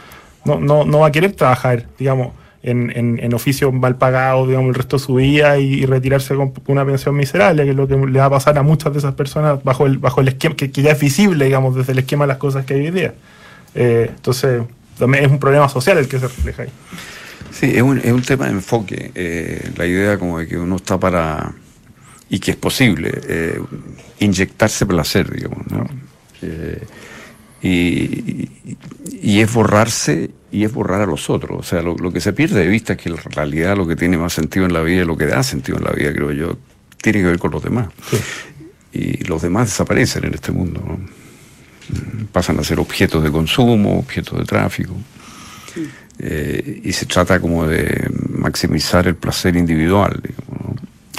no, 0.45 0.61
no, 0.61 0.85
no 0.85 0.99
va 0.99 1.07
a 1.07 1.13
querer 1.13 1.33
trabajar, 1.33 1.87
digamos, 1.99 2.35
en, 2.63 2.91
en, 2.97 3.19
en 3.19 3.35
oficios 3.35 3.73
mal 3.73 3.97
pagados, 3.97 4.47
digamos, 4.47 4.69
el 4.69 4.75
resto 4.75 4.97
de 4.97 5.03
su 5.03 5.15
vida 5.15 5.59
y, 5.59 5.85
retirarse 5.85 6.35
con 6.35 6.53
una 6.67 6.85
pensión 6.85 7.17
miserable, 7.17 7.65
que 7.65 7.71
es 7.71 7.77
lo 7.77 7.89
que 7.89 7.97
le 7.97 8.19
va 8.19 8.27
a 8.27 8.31
pasar 8.31 8.57
a 8.57 8.63
muchas 8.63 8.93
de 8.93 9.01
esas 9.01 9.15
personas 9.15 9.63
bajo 9.65 9.87
el, 9.87 9.99
bajo 9.99 10.21
el 10.21 10.29
esquema, 10.29 10.55
que, 10.55 10.71
que 10.71 10.83
ya 10.83 10.93
es 10.93 11.01
visible, 11.01 11.45
digamos, 11.45 11.75
desde 11.75 11.93
el 11.93 11.99
esquema 11.99 12.25
de 12.25 12.29
las 12.29 12.39
cosas 12.39 12.65
que 12.65 12.75
hay 12.75 12.81
hoy 12.81 12.91
día. 12.91 13.15
Eh, 13.75 14.11
entonces, 14.15 14.63
también 14.99 15.25
es 15.25 15.31
un 15.31 15.39
problema 15.39 15.69
social 15.69 15.99
el 15.99 16.09
que 16.09 16.19
se 16.19 16.29
refleja 16.29 16.63
ahí. 16.63 16.69
Sí, 17.51 17.73
es 17.75 17.83
un, 17.83 17.99
es 17.99 18.13
un 18.13 18.23
tema 18.23 18.47
de 18.47 18.53
enfoque. 18.53 19.11
eh, 19.15 19.71
la 19.77 19.87
idea 19.87 20.19
como 20.19 20.39
de 20.39 20.47
que 20.47 20.57
uno 20.57 20.77
está 20.77 20.99
para, 20.99 21.53
y 22.31 22.39
que 22.39 22.53
es 22.53 22.57
posible, 22.57 23.13
eh, 23.29 23.61
inyectarse 24.21 24.87
placer, 24.87 25.31
digamos, 25.31 25.67
¿no? 25.71 25.87
Y, 27.63 28.49
y 29.23 29.41
es 29.41 29.53
borrarse 29.53 30.31
y 30.51 30.65
es 30.65 30.73
borrar 30.73 31.01
a 31.01 31.07
los 31.07 31.31
otros. 31.31 31.61
O 31.61 31.63
sea, 31.63 31.81
lo, 31.81 31.97
lo 31.97 32.13
que 32.13 32.21
se 32.21 32.33
pierde 32.33 32.61
de 32.61 32.67
vista 32.67 32.95
es 32.95 32.99
que 32.99 33.09
en 33.09 33.17
realidad 33.17 33.77
lo 33.77 33.87
que 33.87 33.97
tiene 33.97 34.19
más 34.19 34.33
sentido 34.33 34.67
en 34.67 34.73
la 34.73 34.83
vida, 34.83 35.05
lo 35.05 35.17
que 35.17 35.27
da 35.27 35.43
sentido 35.43 35.79
en 35.79 35.85
la 35.85 35.93
vida, 35.93 36.13
creo 36.13 36.33
yo, 36.33 36.59
tiene 37.01 37.21
que 37.21 37.27
ver 37.27 37.39
con 37.39 37.51
los 37.51 37.63
demás. 37.63 37.89
Y 38.93 39.25
los 39.25 39.41
demás 39.43 39.69
desaparecen 39.69 40.25
en 40.27 40.35
este 40.35 40.53
mundo, 40.53 40.83
¿no? 40.87 40.99
Pasan 42.33 42.59
a 42.59 42.65
ser 42.65 42.79
objetos 42.79 43.23
de 43.23 43.31
consumo, 43.31 43.99
objetos 43.99 44.39
de 44.39 44.45
tráfico. 44.45 44.95
Eh, 46.19 46.81
y 46.85 46.93
se 46.93 47.07
trata 47.07 47.41
como 47.41 47.67
de 47.67 48.09
maximizar 48.29 49.07
el 49.09 49.17
placer 49.17 49.57
individual. 49.57 50.21
digamos. 50.23 50.52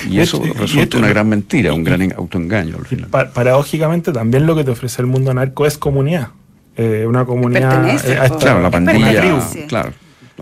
Y 0.09 0.19
eso 0.19 0.41
y 0.43 0.49
resulta 0.51 0.83
esto- 0.83 0.97
una 0.99 1.07
gran 1.09 1.27
mentira, 1.29 1.73
un 1.73 1.83
gran 1.83 2.01
en- 2.01 2.13
autoengaño 2.13 2.77
al 2.77 2.85
final. 2.85 3.09
Pa- 3.09 3.29
paradójicamente, 3.31 4.11
también 4.11 4.45
lo 4.45 4.55
que 4.55 4.63
te 4.63 4.71
ofrece 4.71 5.01
el 5.01 5.07
mundo 5.07 5.33
narco 5.33 5.65
es 5.65 5.77
comunidad. 5.77 6.29
Eh, 6.75 7.05
una 7.07 7.25
comunidad. 7.25 7.87
Eh, 7.87 7.93
esta- 8.23 8.37
Claro, 8.37 8.61
la 8.61 8.71
pandilla, 8.71 9.21
claro. 9.67 9.91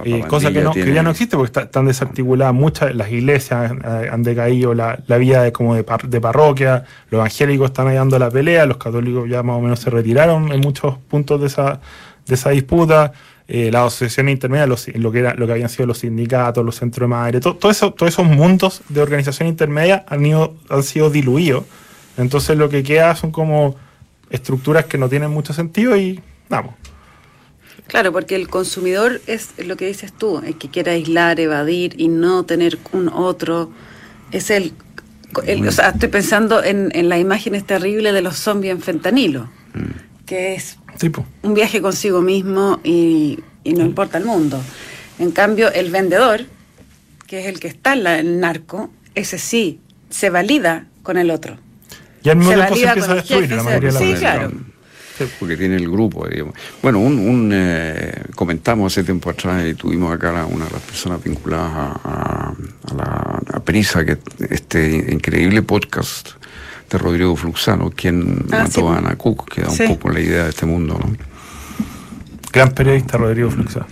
la- 0.05 0.27
cosa 0.27 0.51
que, 0.53 0.61
no, 0.61 0.71
que 0.71 0.93
ya 0.93 1.03
no 1.03 1.11
existe 1.11 1.35
porque 1.35 1.47
está- 1.49 1.61
están 1.63 1.85
desarticuladas 1.85 2.53
muchas, 2.53 2.95
las 2.95 3.11
iglesias 3.11 3.73
eh, 3.83 4.07
han 4.09 4.23
decaído 4.23 4.73
la, 4.73 4.97
la 5.07 5.17
vida 5.17 5.43
de, 5.43 5.51
como 5.51 5.75
de, 5.75 5.83
par- 5.83 6.07
de 6.07 6.21
parroquia, 6.21 6.85
los 7.09 7.19
evangélicos 7.19 7.71
están 7.71 7.87
ahí 7.89 7.95
dando 7.95 8.17
la 8.17 8.29
pelea, 8.31 8.65
los 8.65 8.77
católicos 8.77 9.29
ya 9.29 9.43
más 9.43 9.57
o 9.57 9.61
menos 9.61 9.79
se 9.81 9.89
retiraron 9.89 10.51
en 10.53 10.61
muchos 10.61 10.97
puntos 11.09 11.41
de 11.41 11.47
esa, 11.47 11.81
de 12.25 12.35
esa 12.35 12.51
disputa, 12.51 13.11
eh, 13.53 13.69
las 13.69 13.87
asociaciones 13.87 14.31
intermedias, 14.33 14.69
los- 14.69 14.87
lo, 14.95 15.11
que 15.11 15.19
era, 15.19 15.33
lo 15.33 15.45
que 15.45 15.51
habían 15.51 15.67
sido 15.67 15.85
los 15.87 15.97
sindicatos, 15.99 16.63
los 16.63 16.75
centros 16.77 17.03
de 17.03 17.07
madre, 17.09 17.39
to- 17.41 17.57
todo 17.57 17.69
eso, 17.71 17.91
todos 17.91 18.13
esos 18.13 18.25
mundos 18.25 18.81
de 18.87 19.01
organización 19.01 19.49
intermedia 19.49 20.05
han, 20.07 20.25
ido, 20.25 20.55
han 20.69 20.83
sido 20.83 21.09
diluidos. 21.09 21.65
Entonces 22.17 22.57
lo 22.57 22.69
que 22.69 22.81
queda 22.81 23.13
son 23.15 23.31
como 23.31 23.75
estructuras 24.29 24.85
que 24.85 24.97
no 24.97 25.09
tienen 25.09 25.31
mucho 25.31 25.51
sentido 25.53 25.97
y 25.97 26.21
vamos. 26.47 26.75
Claro, 27.87 28.13
porque 28.13 28.35
el 28.35 28.47
consumidor 28.47 29.19
es 29.27 29.49
lo 29.65 29.75
que 29.75 29.87
dices 29.87 30.13
tú, 30.13 30.41
el 30.45 30.57
que 30.57 30.69
quiere 30.69 30.91
aislar, 30.91 31.39
evadir 31.41 31.95
y 31.99 32.07
no 32.07 32.45
tener 32.45 32.77
un 32.93 33.09
otro. 33.09 33.69
Es 34.31 34.49
el 34.49 34.71
el- 35.45 35.67
o 35.67 35.71
sea, 35.71 35.89
estoy 35.89 36.09
pensando 36.09 36.61
en, 36.63 36.89
en 36.93 37.07
las 37.09 37.19
imágenes 37.19 37.65
terribles 37.65 38.13
de 38.13 38.21
los 38.21 38.35
zombies 38.37 38.73
en 38.73 38.81
fentanilo, 38.81 39.49
que 40.31 40.53
es 40.55 40.77
Tipo. 40.97 41.25
un 41.41 41.53
viaje 41.53 41.81
consigo 41.81 42.21
mismo 42.21 42.79
y, 42.85 43.37
y 43.65 43.73
no 43.73 43.83
importa 43.83 44.17
el 44.17 44.23
mundo. 44.23 44.61
En 45.19 45.31
cambio, 45.31 45.69
el 45.73 45.91
vendedor, 45.91 46.45
que 47.27 47.41
es 47.41 47.47
el 47.47 47.59
que 47.59 47.67
está 47.67 47.91
en 47.91 48.03
la- 48.05 48.17
el 48.17 48.39
narco, 48.39 48.89
ese 49.13 49.37
sí 49.37 49.81
se 50.09 50.29
valida 50.29 50.85
con 51.03 51.17
el 51.17 51.31
otro. 51.31 51.57
Y 52.23 52.29
al 52.29 52.37
mismo 52.37 52.53
Se 52.53 52.57
tiempo 52.59 52.75
se 52.75 52.85
valida 52.85 52.91
empieza 52.91 53.03
a 53.03 53.07
con 53.07 53.11
el 53.11 53.17
destruir 53.17 53.43
jefe, 53.43 53.55
la 53.57 53.61
se- 53.61 53.65
mayoría 53.67 53.89
de 53.89 53.93
la 53.93 53.99
sí, 53.99 54.13
claro. 54.21 54.51
Porque 55.37 55.57
tiene 55.57 55.75
el 55.75 55.91
grupo, 55.91 56.25
digamos. 56.29 56.55
Bueno, 56.81 56.99
un, 56.99 57.19
un, 57.19 57.51
eh, 57.53 58.23
comentamos 58.33 58.93
hace 58.93 59.03
tiempo 59.03 59.29
atrás 59.31 59.67
y 59.67 59.73
tuvimos 59.73 60.13
acá 60.13 60.29
a 60.41 60.45
una 60.45 60.63
de 60.63 60.71
las 60.71 60.81
personas 60.81 61.21
vinculadas 61.21 61.71
a, 61.73 61.99
a- 62.05 62.55
a 62.89 62.93
la 62.95 63.41
a 63.53 63.59
Prisa, 63.59 64.05
que 64.05 64.17
este 64.49 64.95
increíble 65.11 65.61
podcast 65.61 66.29
de 66.91 66.97
Rodrigo 66.97 67.35
Fluxano, 67.35 67.89
quien 67.89 68.45
Ah, 68.51 68.63
mató 68.63 68.81
sí. 68.81 68.85
a 68.87 68.97
Ana 68.97 69.15
Cook, 69.15 69.49
que 69.49 69.61
da 69.61 69.69
un 69.69 69.77
poco 69.87 70.09
la 70.09 70.19
idea 70.19 70.43
de 70.43 70.49
este 70.49 70.65
mundo, 70.65 70.99
¿no? 71.01 71.15
Gran 72.51 72.71
periodista 72.71 73.17
Rodrigo 73.17 73.49
Fluxa. 73.49 73.85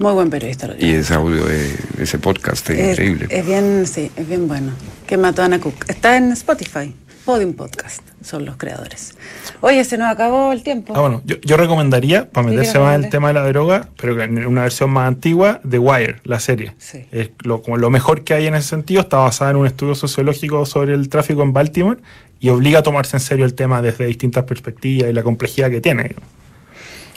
Muy 0.00 0.12
buen 0.14 0.30
periodista. 0.30 0.74
Y 0.78 0.90
ese 0.94 1.14
audio, 1.14 1.44
de, 1.46 1.76
ese 1.98 2.18
podcast 2.18 2.68
es, 2.70 2.78
Es, 2.78 2.90
increíble. 2.92 3.26
es 3.30 3.46
bien, 3.46 3.86
sí, 3.86 4.10
es 4.16 4.26
bien 4.28 4.48
bueno. 4.48 4.72
Que 5.06 5.16
mató 5.16 5.42
a 5.42 5.44
Ana 5.44 5.60
Cook. 5.60 5.84
Está 5.88 6.16
en 6.16 6.32
Spotify. 6.32 6.94
Podium 7.24 7.52
Podcast. 7.52 8.02
Son 8.22 8.44
los 8.44 8.56
creadores. 8.56 9.16
Oye, 9.60 9.84
se 9.84 9.98
nos 9.98 10.08
acabó 10.08 10.52
el 10.52 10.62
tiempo. 10.62 10.94
Ah, 10.96 11.00
bueno, 11.00 11.22
yo, 11.24 11.36
yo 11.42 11.56
recomendaría, 11.56 12.30
para 12.30 12.46
meterse 12.46 12.78
más 12.78 12.96
en 12.96 13.04
el 13.04 13.10
tema 13.10 13.28
de 13.28 13.34
la 13.34 13.46
droga, 13.46 13.88
pero 14.00 14.16
que 14.16 14.24
en 14.24 14.46
una 14.46 14.62
versión 14.62 14.90
más 14.90 15.06
antigua, 15.06 15.60
The 15.68 15.78
Wire, 15.78 16.20
la 16.24 16.40
serie. 16.40 16.74
Sí. 16.78 17.06
Es 17.12 17.30
lo, 17.42 17.62
como 17.62 17.76
lo 17.76 17.90
mejor 17.90 18.24
que 18.24 18.34
hay 18.34 18.46
en 18.46 18.54
ese 18.54 18.68
sentido, 18.68 19.02
está 19.02 19.18
basada 19.18 19.50
en 19.50 19.56
un 19.58 19.66
estudio 19.66 19.94
sociológico 19.94 20.64
sobre 20.66 20.94
el 20.94 21.08
tráfico 21.08 21.42
en 21.42 21.52
Baltimore 21.52 22.00
y 22.40 22.48
obliga 22.48 22.80
a 22.80 22.82
tomarse 22.82 23.16
en 23.16 23.20
serio 23.20 23.44
el 23.44 23.54
tema 23.54 23.82
desde 23.82 24.06
distintas 24.06 24.44
perspectivas 24.44 25.10
y 25.10 25.12
la 25.12 25.22
complejidad 25.22 25.70
que 25.70 25.80
tiene. 25.80 26.14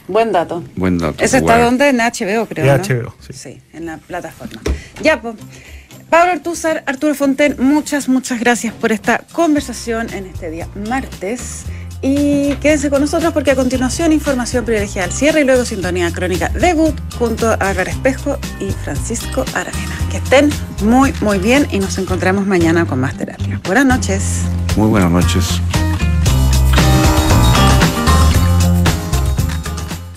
Buen 0.07 0.33
dato. 0.33 0.63
Buen 0.75 0.97
dato. 0.97 1.23
¿Ese 1.23 1.37
está 1.37 1.63
donde? 1.63 1.89
En 1.89 1.97
HBO, 1.97 2.45
creo. 2.45 2.65
En 2.65 2.81
¿no? 2.81 2.83
HBO, 2.83 3.15
sí. 3.19 3.33
Sí, 3.33 3.61
en 3.71 3.85
la 3.85 3.97
plataforma. 3.97 4.61
Ya, 5.01 5.21
pues. 5.21 5.35
Pablo 6.13 6.33
Artúzar, 6.33 6.83
Arturo 6.85 7.15
Fonten, 7.15 7.55
muchas, 7.57 8.07
muchas 8.07 8.39
gracias 8.39 8.71
por 8.71 8.91
esta 8.91 9.23
conversación 9.31 10.13
en 10.13 10.27
este 10.27 10.51
día 10.51 10.67
martes. 10.87 11.63
Y 12.03 12.53
quédense 12.57 12.91
con 12.91 13.01
nosotros 13.01 13.33
porque 13.33 13.49
a 13.49 13.55
continuación 13.55 14.11
información 14.11 14.63
privilegiada 14.63 15.07
al 15.07 15.11
cierre 15.11 15.41
y 15.41 15.43
luego 15.43 15.65
sintonía 15.65 16.13
crónica 16.13 16.49
debut 16.49 16.93
junto 17.17 17.49
a 17.49 17.55
Álvaro 17.55 17.89
Espejo 17.89 18.37
y 18.59 18.69
Francisco 18.69 19.43
Aravena. 19.55 19.97
Que 20.11 20.17
estén 20.17 20.51
muy, 20.83 21.15
muy 21.21 21.39
bien 21.39 21.67
y 21.71 21.79
nos 21.79 21.97
encontramos 21.97 22.45
mañana 22.45 22.85
con 22.85 22.99
más 22.99 23.17
terapia. 23.17 23.59
Buenas 23.65 23.87
noches. 23.87 24.41
Muy 24.77 24.89
buenas 24.89 25.09
noches. 25.09 25.61